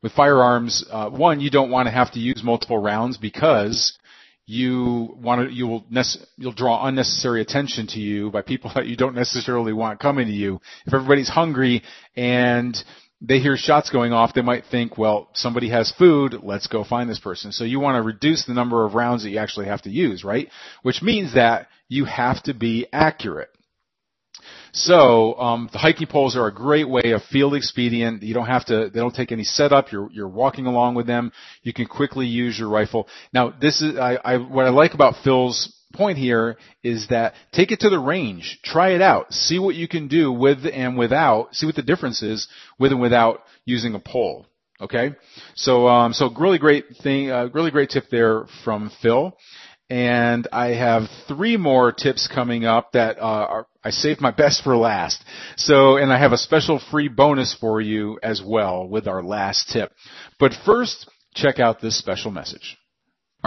with 0.00 0.12
firearms, 0.12 0.84
uh, 0.92 1.10
one, 1.10 1.40
you 1.40 1.50
don't 1.50 1.72
want 1.72 1.88
to 1.88 1.92
have 1.92 2.12
to 2.12 2.20
use 2.20 2.40
multiple 2.44 2.78
rounds 2.78 3.16
because 3.16 3.98
you 4.46 5.16
want 5.20 5.48
to, 5.48 5.52
you 5.52 5.66
will 5.66 5.82
nece- 5.92 6.24
you'll 6.36 6.52
draw 6.52 6.86
unnecessary 6.86 7.40
attention 7.40 7.88
to 7.88 7.98
you 7.98 8.30
by 8.30 8.42
people 8.42 8.70
that 8.76 8.86
you 8.86 8.94
don't 8.94 9.16
necessarily 9.16 9.72
want 9.72 9.98
coming 9.98 10.28
to 10.28 10.32
you. 10.32 10.60
If 10.86 10.94
everybody's 10.94 11.28
hungry 11.28 11.82
and 12.14 12.80
they 13.20 13.40
hear 13.40 13.56
shots 13.56 13.90
going 13.90 14.12
off, 14.12 14.34
they 14.34 14.42
might 14.42 14.64
think, 14.70 14.96
well, 14.96 15.28
somebody 15.34 15.70
has 15.70 15.92
food, 15.98 16.36
let's 16.42 16.68
go 16.68 16.84
find 16.84 17.10
this 17.10 17.18
person. 17.18 17.50
So 17.50 17.64
you 17.64 17.80
want 17.80 17.96
to 17.96 18.02
reduce 18.02 18.44
the 18.46 18.54
number 18.54 18.84
of 18.84 18.94
rounds 18.94 19.24
that 19.24 19.30
you 19.30 19.38
actually 19.38 19.66
have 19.66 19.82
to 19.82 19.90
use, 19.90 20.22
right? 20.22 20.48
Which 20.82 21.02
means 21.02 21.34
that 21.34 21.68
you 21.88 22.04
have 22.04 22.42
to 22.44 22.54
be 22.54 22.86
accurate. 22.92 23.50
So 24.72 25.34
um, 25.40 25.68
the 25.72 25.78
hiking 25.78 26.06
poles 26.06 26.36
are 26.36 26.46
a 26.46 26.54
great 26.54 26.88
way 26.88 27.12
of 27.12 27.22
field 27.24 27.54
expedient. 27.54 28.22
You 28.22 28.34
don't 28.34 28.46
have 28.46 28.66
to; 28.66 28.90
they 28.90 29.00
don't 29.00 29.14
take 29.14 29.32
any 29.32 29.42
setup. 29.42 29.90
You're 29.90 30.10
you're 30.12 30.28
walking 30.28 30.66
along 30.66 30.94
with 30.94 31.06
them. 31.06 31.32
You 31.62 31.72
can 31.72 31.86
quickly 31.86 32.26
use 32.26 32.58
your 32.58 32.68
rifle. 32.68 33.08
Now, 33.32 33.50
this 33.50 33.80
is 33.80 33.98
I, 33.98 34.18
I 34.22 34.36
what 34.36 34.66
I 34.66 34.68
like 34.68 34.94
about 34.94 35.14
Phil's 35.24 35.74
point 35.92 36.18
here 36.18 36.56
is 36.82 37.08
that 37.08 37.34
take 37.52 37.72
it 37.72 37.80
to 37.80 37.90
the 37.90 37.98
range, 37.98 38.60
try 38.62 38.90
it 38.90 39.00
out, 39.02 39.32
see 39.32 39.58
what 39.58 39.74
you 39.74 39.88
can 39.88 40.08
do 40.08 40.32
with 40.32 40.66
and 40.66 40.98
without, 40.98 41.54
see 41.54 41.66
what 41.66 41.76
the 41.76 41.82
difference 41.82 42.22
is 42.22 42.48
with 42.78 42.92
and 42.92 43.00
without 43.00 43.42
using 43.64 43.94
a 43.94 44.00
pole. 44.00 44.46
Okay, 44.80 45.16
so 45.56 45.88
um, 45.88 46.12
so 46.12 46.30
really 46.38 46.58
great 46.58 46.84
thing, 47.02 47.30
uh, 47.30 47.48
really 47.52 47.72
great 47.72 47.90
tip 47.90 48.04
there 48.10 48.46
from 48.64 48.92
Phil. 49.02 49.36
And 49.90 50.46
I 50.52 50.74
have 50.74 51.04
three 51.26 51.56
more 51.56 51.92
tips 51.92 52.28
coming 52.32 52.66
up 52.66 52.92
that 52.92 53.18
uh, 53.18 53.22
are, 53.22 53.66
I 53.82 53.88
saved 53.90 54.20
my 54.20 54.30
best 54.30 54.62
for 54.62 54.76
last. 54.76 55.24
So, 55.56 55.96
and 55.96 56.12
I 56.12 56.18
have 56.18 56.32
a 56.32 56.38
special 56.38 56.78
free 56.90 57.08
bonus 57.08 57.56
for 57.58 57.80
you 57.80 58.18
as 58.22 58.42
well 58.44 58.86
with 58.86 59.08
our 59.08 59.22
last 59.22 59.70
tip. 59.72 59.90
But 60.38 60.52
first, 60.66 61.10
check 61.34 61.58
out 61.58 61.80
this 61.80 61.98
special 61.98 62.30
message. 62.30 62.76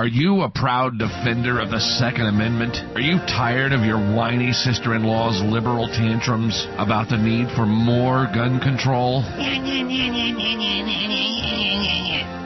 Are 0.02 0.08
you 0.08 0.42
a 0.42 0.50
proud 0.50 0.98
defender 0.98 1.60
of 1.60 1.70
the 1.70 1.80
Second 1.80 2.26
Amendment? 2.26 2.76
Are 2.98 3.06
you 3.06 3.20
tired 3.30 3.72
of 3.72 3.86
your 3.86 4.00
whiny 4.00 4.52
sister 4.52 4.96
in 4.96 5.04
law's 5.04 5.40
liberal 5.46 5.86
tantrums 5.86 6.66
about 6.82 7.10
the 7.10 7.22
need 7.22 7.54
for 7.54 7.68
more 7.68 8.26
gun 8.34 8.60
control? 8.60 9.22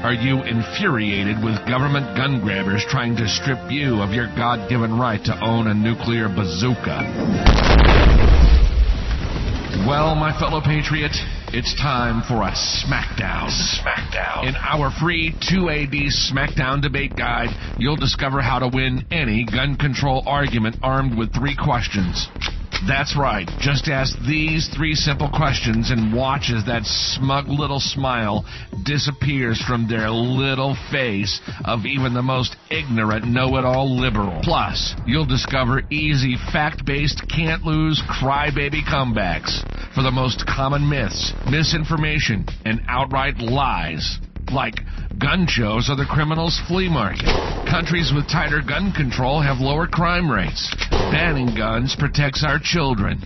Are 0.03 0.11
you 0.19 0.43
infuriated 0.43 1.41
with 1.41 1.55
government 1.65 2.17
gun 2.17 2.41
grabbers 2.43 2.83
trying 2.89 3.15
to 3.15 3.25
strip 3.25 3.71
you 3.71 4.01
of 4.01 4.11
your 4.11 4.27
God 4.35 4.67
given 4.67 4.99
right 4.99 5.23
to 5.23 5.39
own 5.39 5.67
a 5.67 5.73
nuclear 5.73 6.27
bazooka? 6.27 7.07
Well, 9.87 10.13
my 10.15 10.37
fellow 10.37 10.59
patriot, 10.59 11.15
It's 11.57 11.73
time 11.75 12.21
for 12.27 12.43
a 12.43 12.51
Smackdown. 12.51 13.47
Smackdown. 13.47 14.45
In 14.45 14.57
our 14.57 14.91
free 14.99 15.33
2AD 15.39 15.95
Smackdown 16.29 16.81
debate 16.81 17.15
guide, 17.15 17.47
you'll 17.79 17.95
discover 17.95 18.41
how 18.41 18.59
to 18.59 18.67
win 18.67 19.05
any 19.09 19.45
gun 19.45 19.77
control 19.77 20.21
argument 20.25 20.75
armed 20.83 21.17
with 21.17 21.33
three 21.33 21.55
questions. 21.55 22.27
That's 22.89 23.15
right. 23.17 23.49
Just 23.57 23.87
ask 23.87 24.13
these 24.27 24.69
three 24.75 24.95
simple 24.95 25.29
questions 25.29 25.91
and 25.91 26.13
watch 26.13 26.51
as 26.53 26.65
that 26.65 26.83
smug 26.83 27.47
little 27.47 27.79
smile 27.79 28.43
disappears 28.83 29.63
from 29.65 29.87
their 29.87 30.09
little 30.09 30.75
face 30.91 31.39
of 31.63 31.85
even 31.85 32.13
the 32.13 32.21
most 32.21 32.57
ignorant 32.69 33.25
know-it-all 33.25 33.97
liberal. 33.97 34.41
Plus, 34.43 34.93
you'll 35.07 35.25
discover 35.25 35.83
easy 35.89 36.35
fact-based 36.51 37.23
can't 37.33 37.63
lose 37.63 38.03
crybaby 38.11 38.83
comebacks 38.83 39.63
for 39.95 40.03
the 40.03 40.11
most 40.11 40.45
common 40.45 40.87
myths, 40.87 41.33
misinformation, 41.49 42.45
and 42.65 42.81
outright 42.89 43.37
lies 43.39 44.19
like 44.51 44.75
gun 45.19 45.45
shows 45.47 45.89
are 45.89 45.95
the 45.95 46.05
criminal's 46.05 46.59
flea 46.67 46.89
market. 46.89 47.25
Countries 47.69 48.11
with 48.13 48.27
tighter 48.27 48.61
gun 48.61 48.91
control 48.91 49.41
have 49.41 49.59
lower 49.59 49.87
crime 49.87 50.29
rates. 50.29 50.75
Banning 50.89 51.55
guns 51.55 51.95
protects 51.97 52.43
our 52.43 52.59
children. 52.61 53.21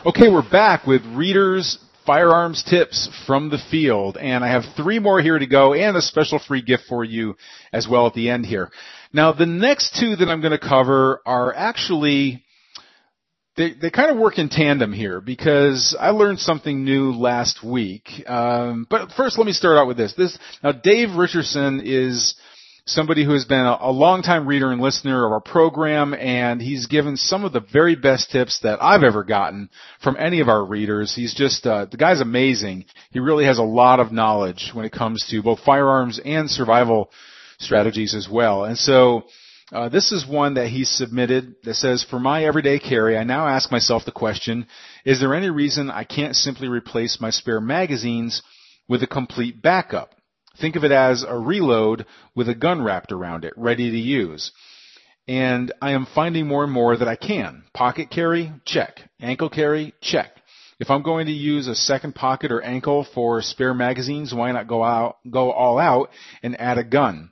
Okay, 0.06 0.30
we're 0.30 0.50
back 0.50 0.88
with 0.88 1.06
readers 1.08 1.78
firearms 2.06 2.64
tips 2.64 3.10
from 3.28 3.50
the 3.50 3.58
field 3.70 4.16
and 4.18 4.42
I 4.44 4.48
have 4.48 4.64
three 4.78 5.00
more 5.00 5.22
here 5.22 5.38
to 5.38 5.46
go 5.46 5.74
and 5.74 5.98
a 5.98 6.02
special 6.02 6.40
free 6.40 6.62
gift 6.62 6.84
for 6.88 7.04
you 7.04 7.36
as 7.74 7.90
well 7.90 8.08
at 8.08 8.14
the 8.14 8.30
end 8.30 8.46
here. 8.46 8.72
Now 9.12 9.34
the 9.34 9.46
next 9.46 10.00
two 10.00 10.16
that 10.16 10.30
I'm 10.30 10.40
going 10.40 10.58
to 10.58 10.60
cover 10.60 11.22
are 11.26 11.54
actually 11.54 12.42
they, 13.60 13.74
they 13.74 13.90
kind 13.90 14.10
of 14.10 14.18
work 14.18 14.38
in 14.38 14.48
tandem 14.48 14.94
here 14.94 15.20
because 15.20 15.96
I 16.00 16.12
learned 16.12 16.40
something 16.40 16.86
new 16.86 17.12
last 17.12 17.62
week. 17.62 18.08
Um, 18.26 18.88
but 18.90 19.12
first, 19.12 19.38
let 19.38 19.46
me 19.46 19.52
start 19.52 19.78
out 19.78 19.86
with 19.86 19.98
this. 19.98 20.14
This 20.14 20.40
now, 20.64 20.72
Dave 20.72 21.18
Richardson 21.18 21.82
is 21.84 22.36
somebody 22.86 23.26
who 23.26 23.34
has 23.34 23.44
been 23.44 23.66
a, 23.66 23.78
a 23.82 23.92
longtime 23.92 24.48
reader 24.48 24.72
and 24.72 24.82
listener 24.82 25.26
of 25.26 25.34
our 25.34 25.42
program, 25.42 26.14
and 26.14 26.62
he's 26.62 26.88
given 26.88 27.18
some 27.18 27.44
of 27.44 27.52
the 27.52 27.60
very 27.60 27.96
best 27.96 28.32
tips 28.32 28.62
that 28.64 28.82
I've 28.82 29.04
ever 29.04 29.26
gotten 29.26 29.70
from 30.02 30.16
any 30.18 30.40
of 30.40 30.48
our 30.48 30.64
readers. 30.64 31.14
He's 31.14 31.36
just 31.36 31.68
uh, 31.68 31.84
the 31.92 31.98
guy's 31.98 32.22
amazing. 32.22 32.86
He 33.12 33.20
really 33.20 33.44
has 33.44 33.60
a 33.60 33.64
lot 33.64 34.00
of 34.00 34.14
knowledge 34.14 34.72
when 34.74 34.86
it 34.86 34.94
comes 34.94 35.28
to 35.32 35.44
both 35.44 35.60
firearms 35.66 36.18
and 36.24 36.50
survival 36.50 37.12
strategies 37.58 38.16
as 38.16 38.30
well. 38.32 38.64
And 38.64 38.78
so 38.78 39.26
uh, 39.72 39.90
this 39.90 40.12
is 40.12 40.28
one 40.28 40.56
that 40.56 40.68
he 40.68 40.84
submitted 40.84 41.56
that 41.64 41.76
says, 41.76 42.04
for 42.10 42.20
my 42.20 42.46
everyday 42.46 42.80
carry, 42.80 43.18
I 43.18 43.24
now 43.24 43.48
ask 43.48 43.72
myself 43.72 44.04
the 44.06 44.12
question, 44.12 44.68
is 45.06 45.20
there 45.20 45.36
any 45.36 45.50
reason 45.50 45.90
I 45.92 46.04
can't 46.04 46.36
simply 46.36 46.68
replace 46.68 47.20
my 47.22 47.30
spare 47.30 47.62
magazines 47.62 48.42
with 48.88 49.04
a 49.04 49.08
complete 49.08 49.62
backup? 49.62 50.16
Think 50.60 50.76
of 50.76 50.84
it 50.84 50.92
as 50.92 51.24
a 51.24 51.38
reload 51.38 52.06
with 52.36 52.50
a 52.50 52.56
gun 52.56 52.82
wrapped 52.82 53.12
around 53.12 53.46
it, 53.46 53.54
ready 53.56 53.92
to 53.92 53.98
use. 53.98 54.52
And 55.28 55.72
I 55.80 55.92
am 55.92 56.08
finding 56.16 56.48
more 56.48 56.64
and 56.64 56.74
more 56.74 56.98
that 56.98 57.08
I 57.08 57.16
can. 57.16 57.64
Pocket 57.72 58.10
carry, 58.10 58.52
check. 58.66 59.00
Ankle 59.22 59.50
carry, 59.50 59.94
check. 60.02 60.32
If 60.80 60.90
I'm 60.90 61.04
going 61.04 61.28
to 61.28 61.32
use 61.32 61.68
a 61.68 61.76
second 61.76 62.16
pocket 62.16 62.52
or 62.52 62.62
ankle 62.62 63.06
for 63.14 63.42
spare 63.44 63.76
magazines, 63.76 64.34
why 64.34 64.52
not 64.52 64.68
go 64.68 64.84
out, 64.84 65.18
go 65.30 65.52
all 65.52 65.78
out 65.78 66.10
and 66.42 66.60
add 66.60 66.80
a 66.80 66.84
gun? 66.84 67.32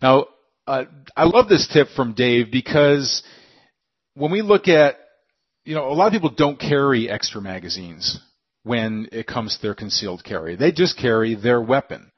Now, 0.00 0.26
uh, 0.72 0.84
I 1.14 1.24
love 1.24 1.50
this 1.50 1.68
tip 1.70 1.88
from 1.94 2.14
Dave 2.14 2.50
because 2.50 3.22
when 4.14 4.30
we 4.30 4.40
look 4.40 4.68
at, 4.68 4.96
you 5.66 5.74
know, 5.74 5.90
a 5.90 5.92
lot 5.92 6.06
of 6.06 6.14
people 6.14 6.30
don't 6.30 6.58
carry 6.58 7.10
extra 7.10 7.42
magazines 7.42 8.18
when 8.62 9.06
it 9.12 9.26
comes 9.26 9.54
to 9.54 9.62
their 9.62 9.74
concealed 9.74 10.24
carry. 10.24 10.56
They 10.56 10.72
just 10.72 10.98
carry 10.98 11.34
their 11.34 11.60
weapon. 11.60 12.10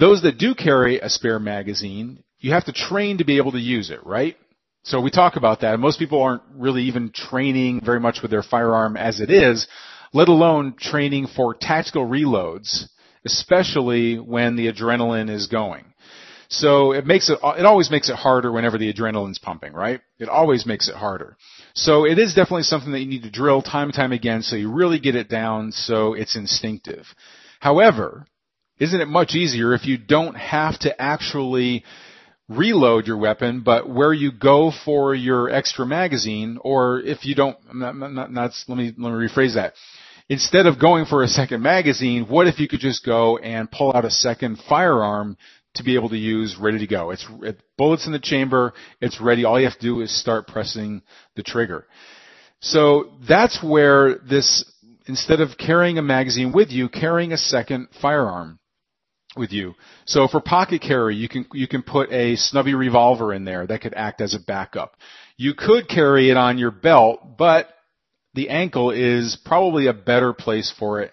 Those 0.00 0.22
that 0.22 0.38
do 0.38 0.54
carry 0.54 0.98
a 0.98 1.10
spare 1.10 1.38
magazine, 1.38 2.24
you 2.38 2.52
have 2.52 2.64
to 2.64 2.72
train 2.72 3.18
to 3.18 3.24
be 3.24 3.36
able 3.36 3.52
to 3.52 3.60
use 3.60 3.90
it, 3.90 4.04
right? 4.06 4.36
So 4.84 5.02
we 5.02 5.10
talk 5.10 5.36
about 5.36 5.60
that. 5.60 5.78
Most 5.78 5.98
people 5.98 6.22
aren't 6.22 6.42
really 6.54 6.84
even 6.84 7.12
training 7.12 7.82
very 7.84 8.00
much 8.00 8.20
with 8.22 8.30
their 8.30 8.42
firearm 8.42 8.96
as 8.96 9.20
it 9.20 9.30
is, 9.30 9.68
let 10.14 10.28
alone 10.28 10.74
training 10.78 11.26
for 11.36 11.54
tactical 11.54 12.06
reloads, 12.06 12.86
especially 13.26 14.18
when 14.18 14.56
the 14.56 14.72
adrenaline 14.72 15.28
is 15.28 15.48
going. 15.48 15.91
So 16.52 16.92
it 16.92 17.06
makes 17.06 17.30
it, 17.30 17.38
it 17.42 17.64
always 17.64 17.90
makes 17.90 18.10
it 18.10 18.16
harder 18.16 18.52
whenever 18.52 18.76
the 18.76 18.92
adrenaline's 18.92 19.38
pumping, 19.38 19.72
right? 19.72 20.02
It 20.18 20.28
always 20.28 20.66
makes 20.66 20.86
it 20.86 20.94
harder. 20.94 21.38
So 21.74 22.04
it 22.04 22.18
is 22.18 22.34
definitely 22.34 22.64
something 22.64 22.92
that 22.92 23.00
you 23.00 23.06
need 23.06 23.22
to 23.22 23.30
drill 23.30 23.62
time 23.62 23.88
and 23.88 23.94
time 23.94 24.12
again 24.12 24.42
so 24.42 24.56
you 24.56 24.70
really 24.70 25.00
get 25.00 25.16
it 25.16 25.30
down 25.30 25.72
so 25.72 26.12
it's 26.12 26.36
instinctive. 26.36 27.06
However, 27.58 28.26
isn't 28.78 29.00
it 29.00 29.08
much 29.08 29.34
easier 29.34 29.72
if 29.72 29.86
you 29.86 29.96
don't 29.96 30.34
have 30.34 30.78
to 30.80 31.00
actually 31.00 31.84
reload 32.50 33.06
your 33.06 33.16
weapon, 33.16 33.62
but 33.62 33.88
where 33.88 34.12
you 34.12 34.30
go 34.30 34.70
for 34.84 35.14
your 35.14 35.48
extra 35.48 35.86
magazine, 35.86 36.58
or 36.60 37.00
if 37.00 37.24
you 37.24 37.34
don't, 37.34 37.56
not, 37.74 37.96
not, 37.96 38.30
not, 38.30 38.50
let 38.68 38.76
me, 38.76 38.92
let 38.98 39.10
me 39.14 39.26
rephrase 39.26 39.54
that. 39.54 39.72
Instead 40.28 40.66
of 40.66 40.78
going 40.78 41.06
for 41.06 41.22
a 41.22 41.28
second 41.28 41.62
magazine, 41.62 42.26
what 42.28 42.46
if 42.46 42.60
you 42.60 42.68
could 42.68 42.80
just 42.80 43.06
go 43.06 43.38
and 43.38 43.70
pull 43.70 43.90
out 43.94 44.04
a 44.04 44.10
second 44.10 44.58
firearm 44.68 45.38
to 45.74 45.82
be 45.82 45.94
able 45.94 46.10
to 46.10 46.16
use 46.16 46.56
ready 46.58 46.78
to 46.78 46.86
go. 46.86 47.10
It's 47.10 47.26
it, 47.42 47.60
bullets 47.78 48.06
in 48.06 48.12
the 48.12 48.18
chamber. 48.18 48.74
It's 49.00 49.20
ready. 49.20 49.44
All 49.44 49.58
you 49.58 49.66
have 49.66 49.78
to 49.78 49.86
do 49.86 50.00
is 50.00 50.20
start 50.20 50.46
pressing 50.46 51.02
the 51.36 51.42
trigger. 51.42 51.86
So 52.60 53.12
that's 53.28 53.62
where 53.62 54.18
this, 54.18 54.64
instead 55.06 55.40
of 55.40 55.56
carrying 55.58 55.98
a 55.98 56.02
magazine 56.02 56.52
with 56.52 56.70
you, 56.70 56.88
carrying 56.88 57.32
a 57.32 57.36
second 57.36 57.88
firearm 58.00 58.58
with 59.36 59.50
you. 59.50 59.74
So 60.04 60.28
for 60.28 60.40
pocket 60.40 60.82
carry, 60.82 61.16
you 61.16 61.28
can, 61.28 61.46
you 61.52 61.66
can 61.66 61.82
put 61.82 62.12
a 62.12 62.36
snubby 62.36 62.74
revolver 62.74 63.32
in 63.32 63.44
there 63.44 63.66
that 63.66 63.80
could 63.80 63.94
act 63.94 64.20
as 64.20 64.34
a 64.34 64.40
backup. 64.40 64.96
You 65.36 65.54
could 65.54 65.88
carry 65.88 66.30
it 66.30 66.36
on 66.36 66.58
your 66.58 66.70
belt, 66.70 67.36
but 67.38 67.68
the 68.34 68.50
ankle 68.50 68.90
is 68.90 69.36
probably 69.44 69.86
a 69.86 69.92
better 69.92 70.32
place 70.32 70.72
for 70.78 71.00
it 71.00 71.12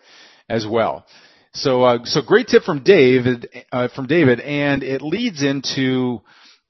as 0.50 0.68
well. 0.70 1.06
So, 1.54 1.84
uh, 1.84 2.06
so 2.06 2.22
great 2.22 2.48
tip 2.48 2.64
from 2.64 2.84
David, 2.84 3.50
uh, 3.72 3.88
from 3.96 4.08
David, 4.08 4.40
and 4.40 4.84
it 4.84 5.02
leads 5.02 5.44
into 5.44 6.22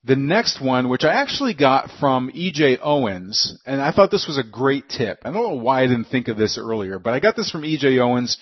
the 0.03 0.15
next 0.15 0.61
one, 0.61 0.89
which 0.89 1.03
I 1.03 1.13
actually 1.13 1.53
got 1.53 1.89
from 1.99 2.31
EJ 2.31 2.79
Owens, 2.81 3.57
and 3.65 3.81
I 3.81 3.91
thought 3.91 4.11
this 4.11 4.27
was 4.27 4.37
a 4.37 4.43
great 4.43 4.87
tip. 4.89 5.19
I 5.23 5.31
don't 5.31 5.43
know 5.43 5.61
why 5.61 5.83
I 5.83 5.87
didn't 5.87 6.05
think 6.05 6.27
of 6.27 6.37
this 6.37 6.57
earlier, 6.57 6.99
but 6.99 7.13
I 7.13 7.19
got 7.19 7.35
this 7.35 7.51
from 7.51 7.63
EJ 7.63 7.99
Owens 7.99 8.37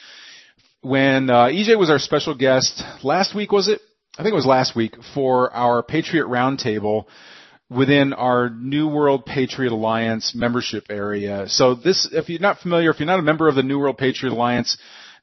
when 0.81 1.29
uh, 1.29 1.45
EJ 1.45 1.77
was 1.77 1.89
our 1.89 1.99
special 1.99 2.35
guest 2.35 2.83
last 3.03 3.35
week. 3.35 3.51
Was 3.51 3.67
it? 3.67 3.81
I 4.17 4.23
think 4.23 4.33
it 4.33 4.35
was 4.35 4.45
last 4.45 4.75
week 4.75 4.95
for 5.13 5.53
our 5.53 5.83
Patriot 5.83 6.25
Roundtable 6.25 7.05
within 7.69 8.13
our 8.13 8.49
New 8.49 8.87
World 8.87 9.25
Patriot 9.25 9.71
Alliance 9.71 10.33
membership 10.33 10.85
area. 10.89 11.47
So 11.47 11.75
this, 11.75 12.07
if 12.11 12.29
you're 12.29 12.39
not 12.39 12.59
familiar, 12.59 12.91
if 12.91 12.99
you're 12.99 13.07
not 13.07 13.19
a 13.19 13.23
member 13.23 13.47
of 13.47 13.55
the 13.55 13.63
New 13.63 13.79
World 13.79 13.97
Patriot 13.97 14.33
Alliance, 14.33 14.77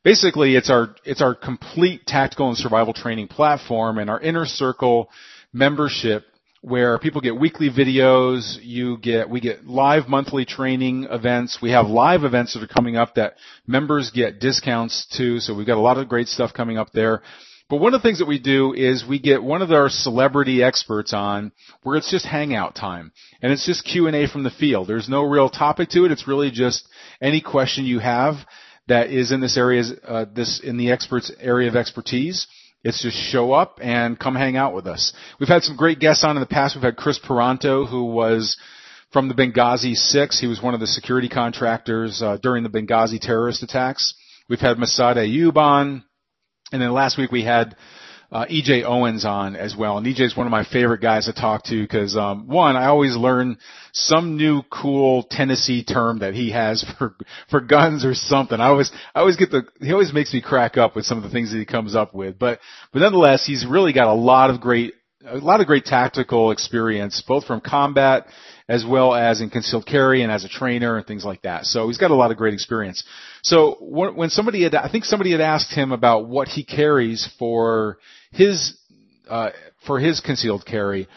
basically 0.04 0.54
it's 0.54 0.70
our 0.70 0.94
it's 1.04 1.22
our 1.22 1.34
complete 1.34 2.06
tactical 2.06 2.48
and 2.48 2.56
survival 2.56 2.92
training 2.92 3.26
platform 3.26 3.98
and 3.98 4.08
our 4.08 4.20
inner 4.20 4.46
circle 4.46 5.08
membership 5.52 6.24
where 6.64 6.98
people 6.98 7.20
get 7.20 7.38
weekly 7.38 7.68
videos, 7.68 8.56
you 8.62 8.96
get, 8.96 9.28
we 9.28 9.38
get 9.38 9.66
live 9.66 10.08
monthly 10.08 10.46
training 10.46 11.06
events. 11.10 11.58
We 11.60 11.72
have 11.72 11.88
live 11.88 12.24
events 12.24 12.54
that 12.54 12.62
are 12.62 12.66
coming 12.66 12.96
up 12.96 13.16
that 13.16 13.34
members 13.66 14.10
get 14.10 14.40
discounts 14.40 15.06
to. 15.18 15.40
So 15.40 15.54
we've 15.54 15.66
got 15.66 15.76
a 15.76 15.82
lot 15.82 15.98
of 15.98 16.08
great 16.08 16.26
stuff 16.26 16.54
coming 16.54 16.78
up 16.78 16.90
there. 16.94 17.20
But 17.68 17.80
one 17.80 17.92
of 17.92 18.00
the 18.00 18.08
things 18.08 18.18
that 18.20 18.28
we 18.28 18.38
do 18.38 18.72
is 18.72 19.04
we 19.06 19.18
get 19.18 19.42
one 19.42 19.60
of 19.60 19.72
our 19.72 19.90
celebrity 19.90 20.62
experts 20.62 21.12
on 21.12 21.52
where 21.82 21.96
it's 21.96 22.10
just 22.10 22.24
hangout 22.24 22.74
time 22.74 23.12
and 23.42 23.52
it's 23.52 23.66
just 23.66 23.84
Q&A 23.84 24.26
from 24.26 24.42
the 24.42 24.50
field. 24.50 24.88
There's 24.88 25.08
no 25.08 25.22
real 25.22 25.50
topic 25.50 25.90
to 25.90 26.06
it. 26.06 26.12
It's 26.12 26.26
really 26.26 26.50
just 26.50 26.88
any 27.20 27.42
question 27.42 27.84
you 27.84 27.98
have 27.98 28.36
that 28.88 29.10
is 29.10 29.32
in 29.32 29.40
this 29.40 29.56
area, 29.56 29.82
uh, 30.06 30.26
this 30.32 30.60
in 30.60 30.76
the 30.76 30.90
experts 30.90 31.30
area 31.40 31.68
of 31.68 31.76
expertise. 31.76 32.46
It's 32.82 33.02
just 33.02 33.16
show 33.16 33.52
up 33.52 33.78
and 33.80 34.18
come 34.18 34.34
hang 34.34 34.56
out 34.56 34.74
with 34.74 34.86
us. 34.86 35.14
We've 35.40 35.48
had 35.48 35.62
some 35.62 35.76
great 35.76 36.00
guests 36.00 36.22
on 36.22 36.36
in 36.36 36.40
the 36.40 36.46
past. 36.46 36.76
We've 36.76 36.84
had 36.84 36.96
Chris 36.96 37.18
Paronto, 37.18 37.88
who 37.88 38.04
was 38.04 38.58
from 39.10 39.28
the 39.28 39.34
Benghazi 39.34 39.94
Six. 39.94 40.38
He 40.38 40.46
was 40.46 40.60
one 40.60 40.74
of 40.74 40.80
the 40.80 40.86
security 40.86 41.30
contractors 41.30 42.20
uh, 42.22 42.36
during 42.42 42.62
the 42.62 42.68
Benghazi 42.68 43.18
terrorist 43.18 43.62
attacks. 43.62 44.14
We've 44.50 44.60
had 44.60 44.78
Masada 44.78 45.24
on, 45.56 46.04
and 46.72 46.82
then 46.82 46.92
last 46.92 47.16
week 47.16 47.32
we 47.32 47.44
had 47.44 47.74
uh, 48.34 48.46
EJ 48.46 48.82
Owens 48.82 49.24
on 49.24 49.54
as 49.54 49.76
well. 49.76 49.96
And 49.96 50.04
EJ 50.04 50.20
is 50.22 50.36
one 50.36 50.48
of 50.48 50.50
my 50.50 50.64
favorite 50.64 51.00
guys 51.00 51.26
to 51.26 51.32
talk 51.32 51.62
to 51.66 51.80
because, 51.80 52.16
um, 52.16 52.48
one, 52.48 52.74
I 52.74 52.86
always 52.86 53.14
learn 53.14 53.58
some 53.92 54.36
new 54.36 54.62
cool 54.62 55.22
Tennessee 55.30 55.84
term 55.84 56.18
that 56.18 56.34
he 56.34 56.50
has 56.50 56.84
for, 56.98 57.14
for 57.48 57.60
guns 57.60 58.04
or 58.04 58.12
something. 58.12 58.58
I 58.60 58.66
always, 58.66 58.90
I 59.14 59.20
always 59.20 59.36
get 59.36 59.52
the, 59.52 59.62
he 59.80 59.92
always 59.92 60.12
makes 60.12 60.34
me 60.34 60.42
crack 60.42 60.76
up 60.76 60.96
with 60.96 61.04
some 61.04 61.16
of 61.16 61.22
the 61.22 61.30
things 61.30 61.52
that 61.52 61.58
he 61.58 61.64
comes 61.64 61.94
up 61.94 62.12
with. 62.12 62.36
But, 62.36 62.58
but 62.92 62.98
nonetheless, 62.98 63.46
he's 63.46 63.64
really 63.64 63.92
got 63.92 64.08
a 64.08 64.14
lot 64.14 64.50
of 64.50 64.60
great, 64.60 64.94
a 65.24 65.36
lot 65.36 65.60
of 65.60 65.68
great 65.68 65.84
tactical 65.84 66.50
experience, 66.50 67.22
both 67.26 67.46
from 67.46 67.60
combat 67.60 68.26
as 68.68 68.84
well 68.84 69.14
as 69.14 69.40
in 69.40 69.50
concealed 69.50 69.86
carry 69.86 70.22
and 70.22 70.32
as 70.32 70.44
a 70.44 70.48
trainer 70.48 70.96
and 70.96 71.06
things 71.06 71.24
like 71.24 71.42
that. 71.42 71.66
So 71.66 71.86
he's 71.88 71.98
got 71.98 72.10
a 72.10 72.14
lot 72.14 72.30
of 72.30 72.36
great 72.38 72.54
experience. 72.54 73.04
So 73.42 73.76
when 73.80 74.30
somebody 74.30 74.62
had, 74.62 74.74
I 74.74 74.90
think 74.90 75.04
somebody 75.04 75.32
had 75.32 75.42
asked 75.42 75.72
him 75.72 75.92
about 75.92 76.26
what 76.28 76.48
he 76.48 76.64
carries 76.64 77.28
for 77.38 77.98
his, 78.34 78.78
uh, 79.28 79.50
for 79.86 79.98
his 79.98 80.20
concealed 80.20 80.66
carry. 80.66 81.08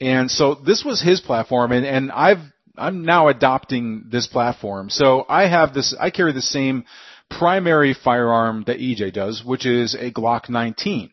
And 0.00 0.30
so 0.30 0.54
this 0.54 0.84
was 0.84 1.00
his 1.00 1.20
platform 1.20 1.72
and, 1.72 1.86
and 1.86 2.10
I've, 2.10 2.38
I'm 2.76 3.04
now 3.04 3.28
adopting 3.28 4.04
this 4.10 4.26
platform. 4.26 4.88
So 4.88 5.26
I 5.28 5.46
have 5.46 5.74
this, 5.74 5.94
I 5.98 6.10
carry 6.10 6.32
the 6.32 6.42
same 6.42 6.84
primary 7.30 7.94
firearm 7.94 8.64
that 8.66 8.78
EJ 8.78 9.12
does, 9.12 9.44
which 9.44 9.66
is 9.66 9.94
a 9.94 10.10
Glock 10.10 10.48
19. 10.48 11.10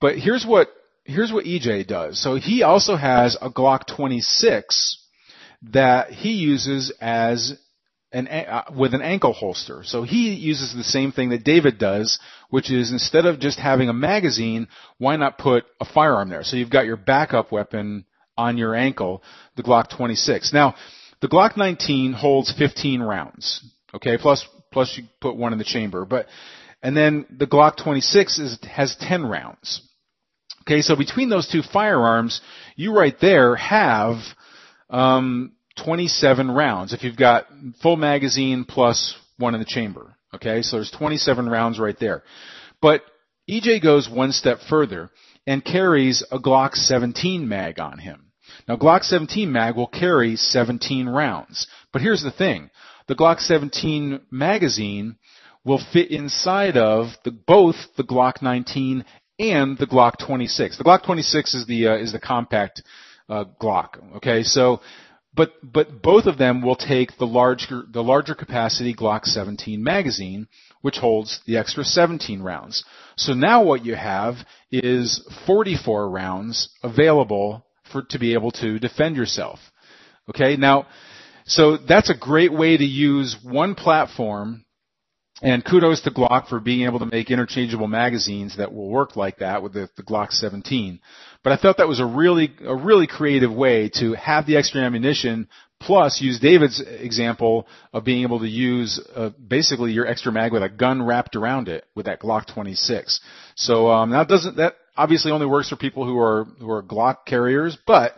But 0.00 0.18
here's 0.18 0.44
what 0.44 0.68
here's 1.04 1.32
what 1.32 1.46
EJ 1.46 1.86
does. 1.86 2.20
So 2.22 2.36
he 2.36 2.62
also 2.62 2.94
has 2.94 3.36
a 3.40 3.50
Glock 3.50 3.86
26 3.86 4.98
that 5.72 6.10
he 6.10 6.32
uses 6.32 6.92
as 7.00 7.58
an 8.12 8.26
uh, 8.28 8.64
with 8.76 8.94
an 8.94 9.02
ankle 9.02 9.32
holster. 9.32 9.82
So 9.84 10.02
he 10.02 10.34
uses 10.34 10.74
the 10.74 10.84
same 10.84 11.12
thing 11.12 11.30
that 11.30 11.44
David 11.44 11.78
does, 11.78 12.18
which 12.50 12.70
is 12.70 12.92
instead 12.92 13.26
of 13.26 13.40
just 13.40 13.58
having 13.58 13.88
a 13.88 13.94
magazine, 13.94 14.68
why 14.98 15.16
not 15.16 15.38
put 15.38 15.64
a 15.80 15.84
firearm 15.84 16.28
there? 16.28 16.44
So 16.44 16.56
you've 16.56 16.70
got 16.70 16.86
your 16.86 16.96
backup 16.96 17.52
weapon 17.52 18.04
on 18.36 18.56
your 18.56 18.74
ankle, 18.74 19.22
the 19.56 19.62
Glock 19.62 19.90
26. 19.90 20.52
Now, 20.52 20.74
the 21.20 21.28
Glock 21.28 21.56
19 21.56 22.12
holds 22.12 22.52
15 22.52 23.02
rounds. 23.02 23.64
Okay, 23.94 24.16
plus 24.16 24.46
plus 24.70 24.96
you 24.96 25.04
put 25.20 25.36
one 25.36 25.52
in 25.52 25.58
the 25.58 25.64
chamber, 25.64 26.04
but 26.04 26.26
and 26.82 26.96
then 26.96 27.26
the 27.30 27.46
Glock 27.46 27.76
26 27.76 28.38
is, 28.38 28.58
has 28.64 28.96
10 29.00 29.26
rounds. 29.26 29.82
Okay, 30.62 30.82
so 30.82 30.94
between 30.96 31.28
those 31.28 31.48
two 31.48 31.62
firearms, 31.62 32.40
you 32.76 32.94
right 32.94 33.16
there 33.20 33.56
have 33.56 34.18
um, 34.90 35.52
27 35.84 36.50
rounds. 36.50 36.92
If 36.92 37.02
you've 37.04 37.16
got 37.16 37.46
full 37.82 37.96
magazine 37.96 38.64
plus 38.64 39.16
one 39.38 39.54
in 39.54 39.60
the 39.60 39.66
chamber. 39.66 40.14
Okay, 40.34 40.62
so 40.62 40.76
there's 40.76 40.90
27 40.90 41.48
rounds 41.48 41.78
right 41.78 41.98
there. 41.98 42.22
But 42.82 43.02
EJ 43.48 43.82
goes 43.82 44.08
one 44.08 44.32
step 44.32 44.58
further 44.68 45.10
and 45.46 45.64
carries 45.64 46.22
a 46.30 46.38
Glock 46.38 46.74
17 46.74 47.48
mag 47.48 47.80
on 47.80 47.98
him. 47.98 48.26
Now 48.68 48.76
Glock 48.76 49.04
17 49.04 49.50
mag 49.50 49.76
will 49.76 49.86
carry 49.86 50.36
17 50.36 51.08
rounds. 51.08 51.66
But 51.92 52.02
here's 52.02 52.22
the 52.22 52.30
thing. 52.30 52.70
The 53.06 53.14
Glock 53.14 53.40
17 53.40 54.20
magazine 54.30 55.16
will 55.64 55.80
fit 55.92 56.10
inside 56.10 56.76
of 56.76 57.08
the, 57.24 57.30
both 57.30 57.76
the 57.96 58.04
Glock 58.04 58.42
19 58.42 59.04
and 59.38 59.78
the 59.78 59.86
Glock 59.86 60.18
26. 60.18 60.76
The 60.76 60.84
Glock 60.84 61.04
26 61.04 61.54
is 61.54 61.66
the 61.66 61.88
uh, 61.88 61.96
is 61.96 62.12
the 62.12 62.20
compact 62.20 62.82
uh, 63.28 63.44
Glock. 63.60 64.16
Okay, 64.16 64.42
so 64.42 64.80
but 65.38 65.52
but 65.62 66.02
both 66.02 66.26
of 66.26 66.36
them 66.36 66.60
will 66.60 66.74
take 66.74 67.16
the 67.16 67.26
larger 67.26 67.84
the 67.90 68.02
larger 68.02 68.34
capacity 68.34 68.92
Glock 68.92 69.24
17 69.24 69.82
magazine, 69.82 70.48
which 70.82 70.96
holds 70.96 71.40
the 71.46 71.56
extra 71.56 71.84
17 71.84 72.42
rounds. 72.42 72.84
So 73.16 73.32
now 73.34 73.62
what 73.62 73.84
you 73.84 73.94
have 73.94 74.34
is 74.72 75.24
44 75.46 76.10
rounds 76.10 76.68
available 76.82 77.64
for 77.90 78.02
to 78.10 78.18
be 78.18 78.34
able 78.34 78.50
to 78.52 78.80
defend 78.80 79.16
yourself. 79.16 79.60
Okay, 80.28 80.56
now 80.56 80.88
so 81.46 81.76
that's 81.76 82.10
a 82.10 82.18
great 82.18 82.52
way 82.52 82.76
to 82.76 82.84
use 82.84 83.36
one 83.42 83.76
platform 83.76 84.64
and 85.42 85.64
kudos 85.64 86.00
to 86.02 86.10
Glock 86.10 86.48
for 86.48 86.60
being 86.60 86.84
able 86.86 86.98
to 86.98 87.06
make 87.06 87.30
interchangeable 87.30 87.88
magazines 87.88 88.56
that 88.56 88.72
will 88.72 88.88
work 88.88 89.16
like 89.16 89.38
that 89.38 89.62
with 89.62 89.72
the, 89.72 89.88
the, 89.96 90.02
Glock 90.02 90.32
17. 90.32 91.00
But 91.44 91.52
I 91.52 91.56
thought 91.56 91.76
that 91.76 91.88
was 91.88 92.00
a 92.00 92.06
really, 92.06 92.52
a 92.64 92.74
really 92.74 93.06
creative 93.06 93.52
way 93.52 93.90
to 94.00 94.14
have 94.14 94.46
the 94.46 94.56
extra 94.56 94.80
ammunition 94.80 95.48
plus 95.80 96.20
use 96.20 96.40
David's 96.40 96.80
example 96.80 97.68
of 97.92 98.04
being 98.04 98.22
able 98.22 98.40
to 98.40 98.48
use 98.48 99.00
uh, 99.14 99.30
basically 99.46 99.92
your 99.92 100.06
extra 100.06 100.32
mag 100.32 100.52
with 100.52 100.62
a 100.62 100.68
gun 100.68 101.04
wrapped 101.04 101.36
around 101.36 101.68
it 101.68 101.84
with 101.94 102.06
that 102.06 102.20
Glock 102.20 102.46
26. 102.52 103.20
So 103.54 103.88
um, 103.88 104.10
that 104.10 104.28
doesn't 104.28 104.56
that 104.56 104.74
obviously 104.96 105.30
only 105.30 105.46
works 105.46 105.68
for 105.68 105.76
people 105.76 106.04
who 106.04 106.18
are 106.18 106.44
who 106.58 106.70
are 106.70 106.82
Glock 106.82 107.26
carriers, 107.26 107.78
but 107.86 108.14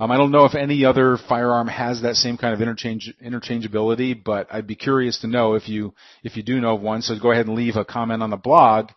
um, 0.00 0.10
I 0.10 0.16
don't 0.16 0.30
know 0.30 0.46
if 0.46 0.54
any 0.54 0.86
other 0.86 1.18
firearm 1.28 1.68
has 1.68 2.00
that 2.02 2.16
same 2.16 2.38
kind 2.38 2.54
of 2.54 2.62
interchange 2.62 3.12
interchangeability, 3.22 4.24
but 4.24 4.48
I'd 4.50 4.66
be 4.66 4.74
curious 4.74 5.20
to 5.20 5.26
know 5.26 5.54
if 5.54 5.68
you 5.68 5.92
if 6.24 6.38
you 6.38 6.42
do 6.42 6.58
know 6.58 6.76
of 6.76 6.80
one. 6.80 7.02
So 7.02 7.18
go 7.20 7.32
ahead 7.32 7.46
and 7.46 7.54
leave 7.54 7.76
a 7.76 7.84
comment 7.84 8.22
on 8.22 8.30
the 8.30 8.38
blog 8.38 8.88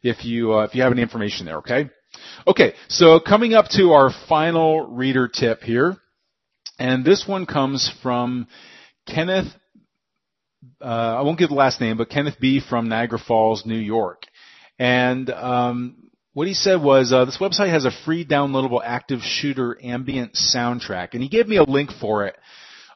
if 0.00 0.24
you 0.24 0.54
uh, 0.54 0.62
if 0.62 0.76
you 0.76 0.82
have 0.82 0.92
any 0.92 1.02
information 1.02 1.44
there. 1.44 1.56
Okay. 1.56 1.90
Okay. 2.46 2.74
So 2.88 3.18
coming 3.18 3.54
up 3.54 3.66
to 3.70 3.90
our 3.94 4.12
final 4.28 4.86
reader 4.86 5.26
tip 5.26 5.62
here, 5.62 5.96
and 6.78 7.04
this 7.04 7.24
one 7.26 7.46
comes 7.46 7.92
from 8.00 8.46
Kenneth. 9.08 9.48
Uh, 10.80 10.84
I 11.18 11.22
won't 11.22 11.38
give 11.38 11.48
the 11.48 11.56
last 11.56 11.80
name, 11.80 11.96
but 11.96 12.10
Kenneth 12.10 12.38
B. 12.40 12.60
from 12.60 12.88
Niagara 12.88 13.18
Falls, 13.18 13.66
New 13.66 13.74
York. 13.74 14.22
And 14.78 15.30
um, 15.30 16.03
what 16.34 16.48
he 16.48 16.54
said 16.54 16.82
was 16.82 17.12
uh, 17.12 17.24
this 17.24 17.38
website 17.38 17.70
has 17.70 17.84
a 17.84 17.90
free 18.04 18.24
downloadable 18.26 18.80
active 18.84 19.20
shooter 19.22 19.78
ambient 19.82 20.34
soundtrack, 20.34 21.14
and 21.14 21.22
he 21.22 21.28
gave 21.28 21.48
me 21.48 21.56
a 21.56 21.62
link 21.62 21.90
for 22.00 22.26
it. 22.26 22.36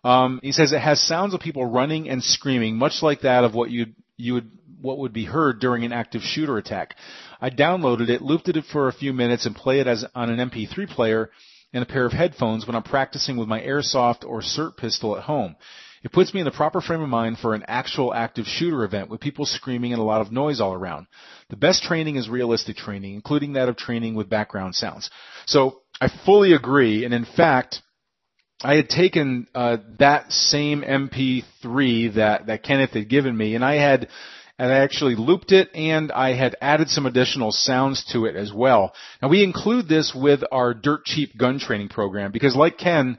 Um, 0.04 0.40
he 0.42 0.52
says 0.52 0.72
it 0.72 0.80
has 0.80 1.00
sounds 1.00 1.34
of 1.34 1.40
people 1.40 1.64
running 1.64 2.08
and 2.08 2.22
screaming, 2.22 2.76
much 2.76 3.02
like 3.02 3.22
that 3.22 3.44
of 3.44 3.54
what 3.54 3.70
you 3.70 3.86
you 4.16 4.34
would 4.34 4.50
what 4.80 4.98
would 4.98 5.12
be 5.12 5.24
heard 5.24 5.60
during 5.60 5.84
an 5.84 5.92
active 5.92 6.22
shooter 6.22 6.58
attack. 6.58 6.94
I 7.40 7.50
downloaded 7.50 8.08
it, 8.08 8.22
looped 8.22 8.48
it 8.48 8.64
for 8.64 8.88
a 8.88 8.92
few 8.92 9.12
minutes, 9.12 9.46
and 9.46 9.54
play 9.54 9.80
it 9.80 9.86
as 9.86 10.04
on 10.14 10.30
an 10.30 10.50
MP3 10.50 10.88
player 10.88 11.30
and 11.72 11.82
a 11.82 11.86
pair 11.86 12.06
of 12.06 12.12
headphones 12.12 12.66
when 12.66 12.76
I'm 12.76 12.82
practicing 12.82 13.36
with 13.36 13.48
my 13.48 13.60
airsoft 13.60 14.24
or 14.24 14.40
SIRT 14.40 14.76
pistol 14.76 15.16
at 15.16 15.24
home. 15.24 15.56
It 16.02 16.12
puts 16.12 16.32
me 16.32 16.40
in 16.40 16.44
the 16.44 16.52
proper 16.52 16.80
frame 16.80 17.00
of 17.00 17.08
mind 17.08 17.38
for 17.38 17.54
an 17.54 17.64
actual 17.66 18.14
active 18.14 18.46
shooter 18.46 18.84
event 18.84 19.10
with 19.10 19.20
people 19.20 19.46
screaming 19.46 19.92
and 19.92 20.00
a 20.00 20.04
lot 20.04 20.20
of 20.20 20.32
noise 20.32 20.60
all 20.60 20.72
around. 20.72 21.06
The 21.50 21.56
best 21.56 21.82
training 21.82 22.16
is 22.16 22.28
realistic 22.28 22.76
training, 22.76 23.14
including 23.14 23.54
that 23.54 23.68
of 23.68 23.76
training 23.76 24.14
with 24.14 24.28
background 24.28 24.74
sounds. 24.74 25.10
So 25.46 25.80
I 26.00 26.08
fully 26.24 26.52
agree, 26.52 27.04
and 27.04 27.12
in 27.12 27.24
fact, 27.24 27.82
I 28.62 28.74
had 28.74 28.88
taken 28.88 29.46
uh, 29.54 29.78
that 29.98 30.32
same 30.32 30.82
MP3 30.82 32.14
that 32.14 32.46
that 32.46 32.62
Kenneth 32.62 32.90
had 32.90 33.08
given 33.08 33.36
me, 33.36 33.54
and 33.54 33.64
I 33.64 33.74
had 33.74 34.08
and 34.58 34.72
I 34.72 34.78
actually 34.78 35.14
looped 35.14 35.52
it 35.52 35.70
and 35.74 36.10
I 36.10 36.34
had 36.34 36.56
added 36.60 36.88
some 36.88 37.06
additional 37.06 37.52
sounds 37.52 38.04
to 38.12 38.24
it 38.24 38.34
as 38.34 38.52
well. 38.52 38.92
Now 39.22 39.28
we 39.28 39.44
include 39.44 39.88
this 39.88 40.12
with 40.14 40.40
our 40.50 40.74
dirt 40.74 41.04
cheap 41.04 41.36
gun 41.38 41.60
training 41.60 41.90
program 41.90 42.32
because 42.32 42.56
like 42.56 42.76
Ken, 42.76 43.18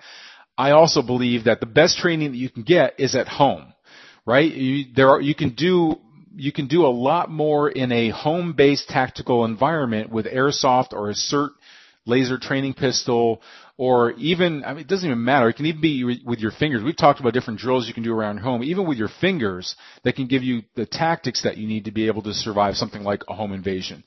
I 0.59 0.71
also 0.71 1.01
believe 1.01 1.45
that 1.45 1.61
the 1.61 1.65
best 1.65 1.97
training 1.99 2.31
that 2.31 2.37
you 2.37 2.49
can 2.49 2.63
get 2.63 2.99
is 2.99 3.15
at 3.15 3.29
home, 3.29 3.73
right? 4.25 4.51
You, 4.53 4.93
there 4.93 5.09
are, 5.09 5.21
you 5.21 5.33
can 5.33 5.55
do 5.55 5.95
you 6.35 6.51
can 6.51 6.67
do 6.67 6.85
a 6.85 6.87
lot 6.87 7.31
more 7.31 7.69
in 7.69 7.91
a 7.91 8.09
home-based 8.09 8.87
tactical 8.87 9.45
environment 9.45 10.09
with 10.09 10.25
airsoft 10.25 10.93
or 10.93 11.09
a 11.09 11.13
SIRT 11.13 11.49
laser 12.05 12.37
training 12.37 12.73
pistol 12.73 13.41
or 13.77 14.11
even, 14.11 14.63
I 14.65 14.73
mean, 14.73 14.81
it 14.81 14.87
doesn't 14.87 15.05
even 15.05 15.23
matter. 15.23 15.49
It 15.49 15.55
can 15.55 15.65
even 15.65 15.81
be 15.81 16.19
with 16.25 16.39
your 16.39 16.51
fingers. 16.51 16.83
We've 16.83 16.95
talked 16.95 17.21
about 17.21 17.33
different 17.33 17.59
drills 17.59 17.87
you 17.87 17.93
can 17.93 18.03
do 18.03 18.13
around 18.13 18.39
home, 18.39 18.63
even 18.63 18.87
with 18.87 18.97
your 18.97 19.09
fingers 19.21 19.75
that 20.03 20.15
can 20.15 20.27
give 20.27 20.43
you 20.43 20.63
the 20.75 20.85
tactics 20.85 21.43
that 21.43 21.57
you 21.57 21.67
need 21.67 21.85
to 21.85 21.91
be 21.91 22.07
able 22.07 22.21
to 22.23 22.33
survive 22.33 22.75
something 22.75 23.03
like 23.03 23.23
a 23.29 23.33
home 23.33 23.53
invasion. 23.53 24.03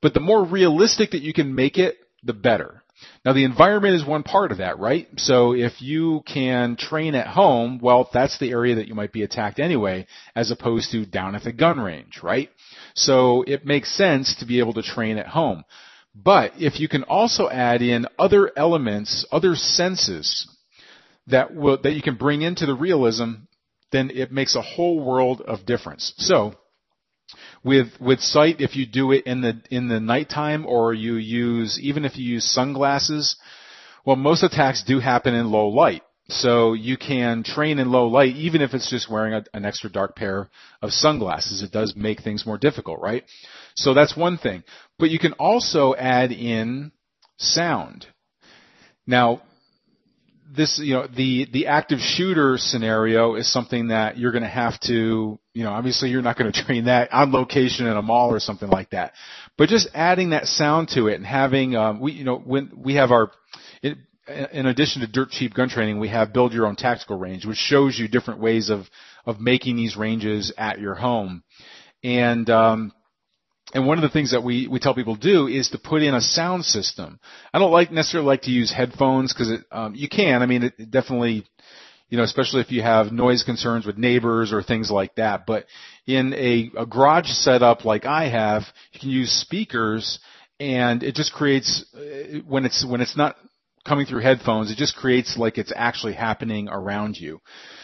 But 0.00 0.14
the 0.14 0.20
more 0.20 0.44
realistic 0.44 1.10
that 1.10 1.22
you 1.22 1.32
can 1.32 1.54
make 1.54 1.78
it, 1.78 1.98
the 2.22 2.32
better. 2.32 2.82
Now 3.24 3.32
the 3.32 3.44
environment 3.44 3.94
is 3.94 4.04
one 4.04 4.22
part 4.22 4.52
of 4.52 4.58
that, 4.58 4.78
right? 4.78 5.08
So 5.16 5.54
if 5.54 5.82
you 5.82 6.22
can 6.26 6.76
train 6.76 7.14
at 7.14 7.26
home, 7.26 7.78
well, 7.82 8.08
that's 8.12 8.38
the 8.38 8.50
area 8.50 8.76
that 8.76 8.88
you 8.88 8.94
might 8.94 9.12
be 9.12 9.22
attacked 9.22 9.58
anyway, 9.58 10.06
as 10.34 10.50
opposed 10.50 10.90
to 10.92 11.04
down 11.04 11.34
at 11.34 11.44
the 11.44 11.52
gun 11.52 11.78
range, 11.80 12.20
right? 12.22 12.50
So 12.94 13.42
it 13.46 13.66
makes 13.66 13.94
sense 13.94 14.36
to 14.36 14.46
be 14.46 14.58
able 14.58 14.74
to 14.74 14.82
train 14.82 15.18
at 15.18 15.28
home. 15.28 15.64
But 16.14 16.52
if 16.58 16.80
you 16.80 16.88
can 16.88 17.04
also 17.04 17.48
add 17.48 17.82
in 17.82 18.06
other 18.18 18.50
elements, 18.56 19.24
other 19.30 19.54
senses 19.54 20.48
that 21.28 21.54
will, 21.54 21.80
that 21.82 21.92
you 21.92 22.02
can 22.02 22.16
bring 22.16 22.42
into 22.42 22.66
the 22.66 22.74
realism, 22.74 23.32
then 23.92 24.10
it 24.10 24.32
makes 24.32 24.56
a 24.56 24.62
whole 24.62 25.04
world 25.04 25.40
of 25.40 25.66
difference. 25.66 26.12
So, 26.18 26.54
with 27.62 27.88
with 28.00 28.20
sight 28.20 28.60
if 28.60 28.76
you 28.76 28.86
do 28.86 29.12
it 29.12 29.26
in 29.26 29.40
the 29.40 29.60
in 29.70 29.88
the 29.88 30.00
nighttime 30.00 30.66
or 30.66 30.94
you 30.94 31.14
use 31.14 31.78
even 31.80 32.04
if 32.04 32.16
you 32.16 32.24
use 32.24 32.44
sunglasses 32.44 33.36
well 34.04 34.16
most 34.16 34.42
attacks 34.42 34.82
do 34.84 35.00
happen 35.00 35.34
in 35.34 35.50
low 35.50 35.68
light 35.68 36.02
So 36.30 36.74
you 36.74 36.96
can 36.96 37.42
train 37.42 37.78
in 37.78 37.90
low 37.90 38.06
light 38.06 38.36
even 38.36 38.62
if 38.62 38.72
it's 38.72 38.88
just 38.88 39.10
wearing 39.10 39.34
a, 39.34 39.44
an 39.52 39.64
extra 39.64 39.90
dark 39.90 40.14
pair 40.14 40.48
of 40.80 40.92
sunglasses. 40.92 41.62
It 41.62 41.72
does 41.72 41.94
make 41.96 42.22
things 42.22 42.46
more 42.46 42.58
difficult, 42.58 43.00
right? 43.00 43.24
So 43.74 43.94
that's 43.94 44.16
one 44.16 44.38
thing. 44.38 44.62
But 44.98 45.10
you 45.10 45.18
can 45.18 45.32
also 45.34 45.94
add 45.94 46.30
in 46.32 46.92
sound. 47.36 48.06
Now, 49.06 49.42
this, 50.54 50.80
you 50.82 50.94
know, 50.94 51.06
the, 51.06 51.46
the 51.52 51.66
active 51.68 52.00
shooter 52.00 52.56
scenario 52.58 53.36
is 53.36 53.50
something 53.50 53.88
that 53.88 54.18
you're 54.18 54.32
going 54.32 54.42
to 54.42 54.48
have 54.48 54.78
to, 54.80 55.38
you 55.54 55.64
know, 55.64 55.70
obviously 55.70 56.10
you're 56.10 56.22
not 56.22 56.36
going 56.36 56.50
to 56.52 56.64
train 56.64 56.86
that 56.86 57.12
on 57.12 57.32
location 57.32 57.86
in 57.86 57.96
a 57.96 58.02
mall 58.02 58.30
or 58.30 58.40
something 58.40 58.68
like 58.68 58.90
that. 58.90 59.12
But 59.56 59.68
just 59.68 59.88
adding 59.94 60.30
that 60.30 60.46
sound 60.46 60.88
to 60.94 61.08
it 61.08 61.14
and 61.14 61.26
having, 61.26 61.76
um, 61.76 62.00
we, 62.00 62.12
you 62.12 62.24
know, 62.24 62.38
when 62.38 62.72
we 62.76 62.94
have 62.94 63.10
our, 63.10 63.30
it, 63.82 63.98
in 64.52 64.66
addition 64.66 65.02
to 65.02 65.08
dirt 65.08 65.30
cheap 65.30 65.54
gun 65.54 65.68
training, 65.68 65.98
we 65.98 66.08
have 66.08 66.32
build 66.32 66.52
your 66.52 66.66
own 66.66 66.76
tactical 66.76 67.18
range, 67.18 67.46
which 67.46 67.58
shows 67.58 67.98
you 67.98 68.08
different 68.08 68.40
ways 68.40 68.70
of, 68.70 68.86
of 69.26 69.40
making 69.40 69.76
these 69.76 69.96
ranges 69.96 70.52
at 70.56 70.80
your 70.80 70.94
home. 70.94 71.42
And, 72.02 72.48
um, 72.50 72.92
and 73.72 73.86
one 73.86 73.98
of 73.98 74.02
the 74.02 74.08
things 74.08 74.32
that 74.32 74.42
we, 74.42 74.66
we 74.66 74.80
tell 74.80 74.94
people 74.94 75.16
to 75.16 75.20
do 75.20 75.46
is 75.46 75.70
to 75.70 75.78
put 75.78 76.02
in 76.02 76.14
a 76.14 76.20
sound 76.20 76.64
system. 76.64 77.20
I 77.54 77.58
don't 77.58 77.70
like 77.70 77.92
necessarily 77.92 78.26
like 78.26 78.42
to 78.42 78.50
use 78.50 78.72
headphones 78.72 79.32
because 79.32 79.52
um, 79.70 79.94
you 79.94 80.08
can. 80.08 80.42
I 80.42 80.46
mean, 80.46 80.64
it, 80.64 80.74
it 80.78 80.90
definitely, 80.90 81.44
you 82.08 82.18
know, 82.18 82.24
especially 82.24 82.60
if 82.62 82.72
you 82.72 82.82
have 82.82 83.12
noise 83.12 83.44
concerns 83.44 83.86
with 83.86 83.96
neighbors 83.96 84.52
or 84.52 84.62
things 84.62 84.90
like 84.90 85.14
that. 85.16 85.46
But 85.46 85.66
in 86.06 86.34
a, 86.34 86.70
a 86.76 86.86
garage 86.86 87.28
setup 87.28 87.84
like 87.84 88.06
I 88.06 88.28
have, 88.28 88.62
you 88.92 89.00
can 89.00 89.10
use 89.10 89.30
speakers 89.30 90.18
and 90.58 91.02
it 91.02 91.14
just 91.14 91.32
creates, 91.32 91.84
uh, 91.94 92.40
when 92.46 92.64
it's, 92.64 92.84
when 92.84 93.00
it's 93.00 93.16
not 93.16 93.36
coming 93.86 94.04
through 94.04 94.20
headphones, 94.22 94.70
it 94.70 94.76
just 94.76 94.96
creates 94.96 95.36
like 95.36 95.58
it's 95.58 95.72
actually 95.74 96.14
happening 96.14 96.68
around 96.68 97.16
you. 97.16 97.40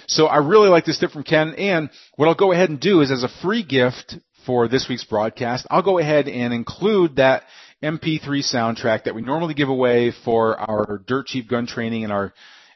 So 0.08 0.26
I 0.26 0.38
really 0.38 0.68
like 0.68 0.84
this 0.84 0.98
tip 0.98 1.12
from 1.12 1.22
Ken 1.22 1.54
and 1.54 1.90
what 2.16 2.28
I'll 2.28 2.34
go 2.34 2.52
ahead 2.52 2.70
and 2.70 2.80
do 2.80 3.00
is 3.00 3.10
as 3.10 3.22
a 3.22 3.40
free 3.40 3.62
gift 3.62 4.16
for 4.46 4.68
this 4.68 4.86
week's 4.88 5.04
broadcast, 5.04 5.66
I'll 5.70 5.82
go 5.82 5.98
ahead 5.98 6.28
and 6.28 6.54
include 6.54 7.16
that 7.16 7.42
MP3 7.82 8.22
soundtrack 8.22 9.04
that 9.04 9.14
we 9.14 9.20
normally 9.20 9.54
give 9.54 9.68
away 9.68 10.12
for 10.24 10.58
our 10.58 11.02
dirt 11.06 11.26
cheap 11.26 11.48
gun 11.48 11.66
training 11.66 12.04
and 12.04 12.12
our 12.12 12.32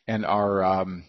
and 0.07 0.27
our 0.27 0.63
um, 0.65 1.05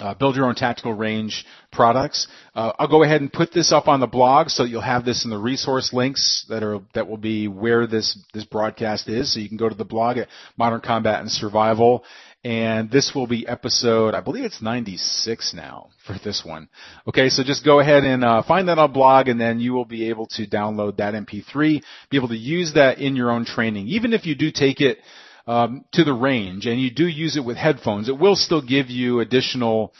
uh, 0.00 0.14
build 0.14 0.34
your 0.34 0.46
own 0.46 0.54
tactical 0.54 0.92
range 0.92 1.44
products. 1.70 2.26
Uh, 2.54 2.72
I'll 2.78 2.88
go 2.88 3.02
ahead 3.02 3.20
and 3.20 3.32
put 3.32 3.52
this 3.52 3.70
up 3.72 3.86
on 3.86 4.00
the 4.00 4.06
blog 4.06 4.48
so 4.48 4.64
you'll 4.64 4.80
have 4.80 5.04
this 5.04 5.24
in 5.24 5.30
the 5.30 5.38
resource 5.38 5.92
links 5.92 6.44
that 6.48 6.62
are 6.62 6.80
that 6.94 7.08
will 7.08 7.18
be 7.18 7.48
where 7.48 7.86
this 7.86 8.18
this 8.32 8.44
broadcast 8.44 9.08
is. 9.08 9.32
So 9.32 9.40
you 9.40 9.48
can 9.48 9.58
go 9.58 9.68
to 9.68 9.74
the 9.74 9.84
blog 9.84 10.16
at 10.18 10.28
Modern 10.56 10.80
Combat 10.80 11.20
and 11.20 11.30
Survival 11.30 12.04
and 12.42 12.90
this 12.90 13.12
will 13.14 13.26
be 13.26 13.46
episode, 13.46 14.14
I 14.14 14.20
believe 14.20 14.44
it's 14.44 14.62
96 14.62 15.52
now 15.52 15.90
for 16.06 16.16
this 16.24 16.42
one. 16.44 16.68
Okay, 17.06 17.28
so 17.28 17.44
just 17.44 17.64
go 17.64 17.80
ahead 17.80 18.04
and 18.04 18.24
uh, 18.24 18.42
find 18.42 18.68
that 18.68 18.78
on 18.78 18.92
blog, 18.92 19.28
and 19.28 19.38
then 19.38 19.60
you 19.60 19.72
will 19.72 19.84
be 19.84 20.08
able 20.08 20.26
to 20.28 20.46
download 20.46 20.96
that 20.96 21.12
MP3, 21.12 21.82
be 22.10 22.16
able 22.16 22.28
to 22.28 22.36
use 22.36 22.74
that 22.74 22.98
in 22.98 23.14
your 23.14 23.30
own 23.30 23.44
training. 23.44 23.88
Even 23.88 24.14
if 24.14 24.24
you 24.24 24.34
do 24.34 24.50
take 24.50 24.80
it 24.80 24.98
um, 25.46 25.84
to 25.92 26.02
the 26.02 26.14
range 26.14 26.66
and 26.66 26.80
you 26.80 26.90
do 26.90 27.06
use 27.06 27.36
it 27.36 27.44
with 27.44 27.58
headphones, 27.58 28.08
it 28.08 28.18
will 28.18 28.36
still 28.36 28.62
give 28.62 28.88
you 28.88 29.20
additional. 29.20 29.92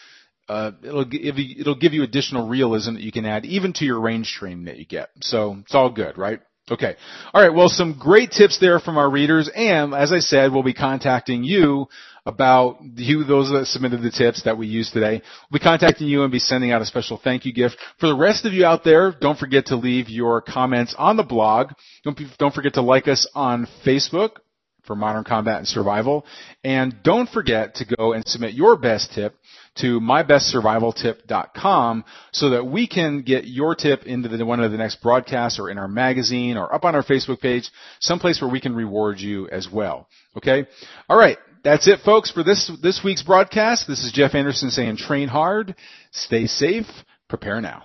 Uh, 0.49 0.73
it'll 0.83 1.07
it'll 1.13 1.77
give 1.77 1.93
you 1.93 2.03
additional 2.03 2.49
realism 2.49 2.95
that 2.95 3.03
you 3.03 3.13
can 3.13 3.27
add 3.27 3.45
even 3.45 3.73
to 3.75 3.85
your 3.85 4.01
range 4.01 4.33
training 4.33 4.65
that 4.65 4.79
you 4.79 4.87
get. 4.87 5.11
So 5.21 5.59
it's 5.61 5.75
all 5.75 5.91
good, 5.91 6.17
right? 6.17 6.41
Okay. 6.71 6.95
All 7.35 7.43
right. 7.43 7.53
Well, 7.53 7.69
some 7.69 7.99
great 7.99 8.31
tips 8.31 8.59
there 8.61 8.79
from 8.79 8.97
our 8.97 9.11
readers. 9.11 9.51
And 9.55 9.93
as 9.93 10.13
I 10.13 10.21
said, 10.21 10.53
we'll 10.53 10.63
be 10.63 10.73
contacting 10.73 11.43
you 11.43 11.89
about 12.25 12.79
you, 12.95 13.25
those 13.25 13.51
that 13.51 13.67
submitted 13.67 14.03
the 14.03 14.11
tips 14.11 14.45
that 14.45 14.57
we 14.57 14.69
used 14.69 14.93
today. 14.93 15.21
We'll 15.51 15.59
be 15.59 15.65
contacting 15.65 16.07
you 16.07 16.23
and 16.23 16.31
be 16.31 16.39
sending 16.39 16.71
out 16.71 16.81
a 16.81 16.87
special 16.87 17.21
thank 17.23 17.45
you 17.45 17.53
gift. 17.53 17.77
For 17.99 18.07
the 18.07 18.17
rest 18.17 18.45
of 18.45 18.53
you 18.53 18.65
out 18.65 18.85
there, 18.85 19.13
don't 19.21 19.39
forget 19.39 19.67
to 19.67 19.77
leave 19.77 20.09
your 20.09 20.43
comments 20.43 20.95
on 20.97 21.17
the 21.17 21.25
blog. 21.25 21.73
Don't, 22.05 22.17
be, 22.17 22.29
don't 22.39 22.55
forget 22.55 22.75
to 22.75 22.83
like 22.83 23.09
us 23.09 23.29
on 23.35 23.67
Facebook 23.85 24.37
for 24.85 24.97
Modern 24.97 25.25
Combat 25.25 25.59
and 25.59 25.69
Survival. 25.69 26.25
And 26.65 27.03
don't 27.03 27.29
forget 27.29 27.77
to 27.77 27.97
go 27.97 28.13
and 28.13 28.27
submit 28.27 28.55
your 28.55 28.77
best 28.77 29.13
tip 29.15 29.35
to 29.77 30.01
mybestsurvivaltip.com 30.01 32.05
so 32.33 32.51
that 32.51 32.67
we 32.67 32.87
can 32.87 33.23
get 33.23 33.47
your 33.47 33.75
tip 33.75 34.05
into 34.05 34.29
the, 34.29 34.45
one 34.45 34.61
of 34.61 34.73
the 34.73 34.79
next 34.79 35.01
broadcasts 35.03 35.59
or 35.59 35.71
in 35.71 35.79
our 35.79 35.89
magazine 35.89 36.57
or 36.57 36.75
up 36.75 36.85
on 36.85 36.95
our 36.95 37.03
Facebook 37.03 37.41
page, 37.41 37.71
someplace 38.01 38.41
where 38.41 38.51
we 38.51 38.61
can 38.61 38.75
reward 38.75 39.21
you 39.21 39.49
as 39.49 39.69
well. 39.73 40.09
Okay? 40.37 40.67
Alright, 41.09 41.39
that's 41.63 41.89
it 41.89 42.01
folks 42.05 42.31
for 42.31 42.43
this, 42.43 42.71
this 42.83 43.01
week's 43.05 43.23
broadcast. 43.23 43.87
This 43.87 44.05
is 44.05 44.13
Jeff 44.13 44.35
Anderson 44.35 44.71
saying 44.71 44.97
train 44.97 45.29
hard, 45.29 45.75
stay 46.11 46.47
safe, 46.47 46.87
prepare 47.29 47.61
now. 47.61 47.85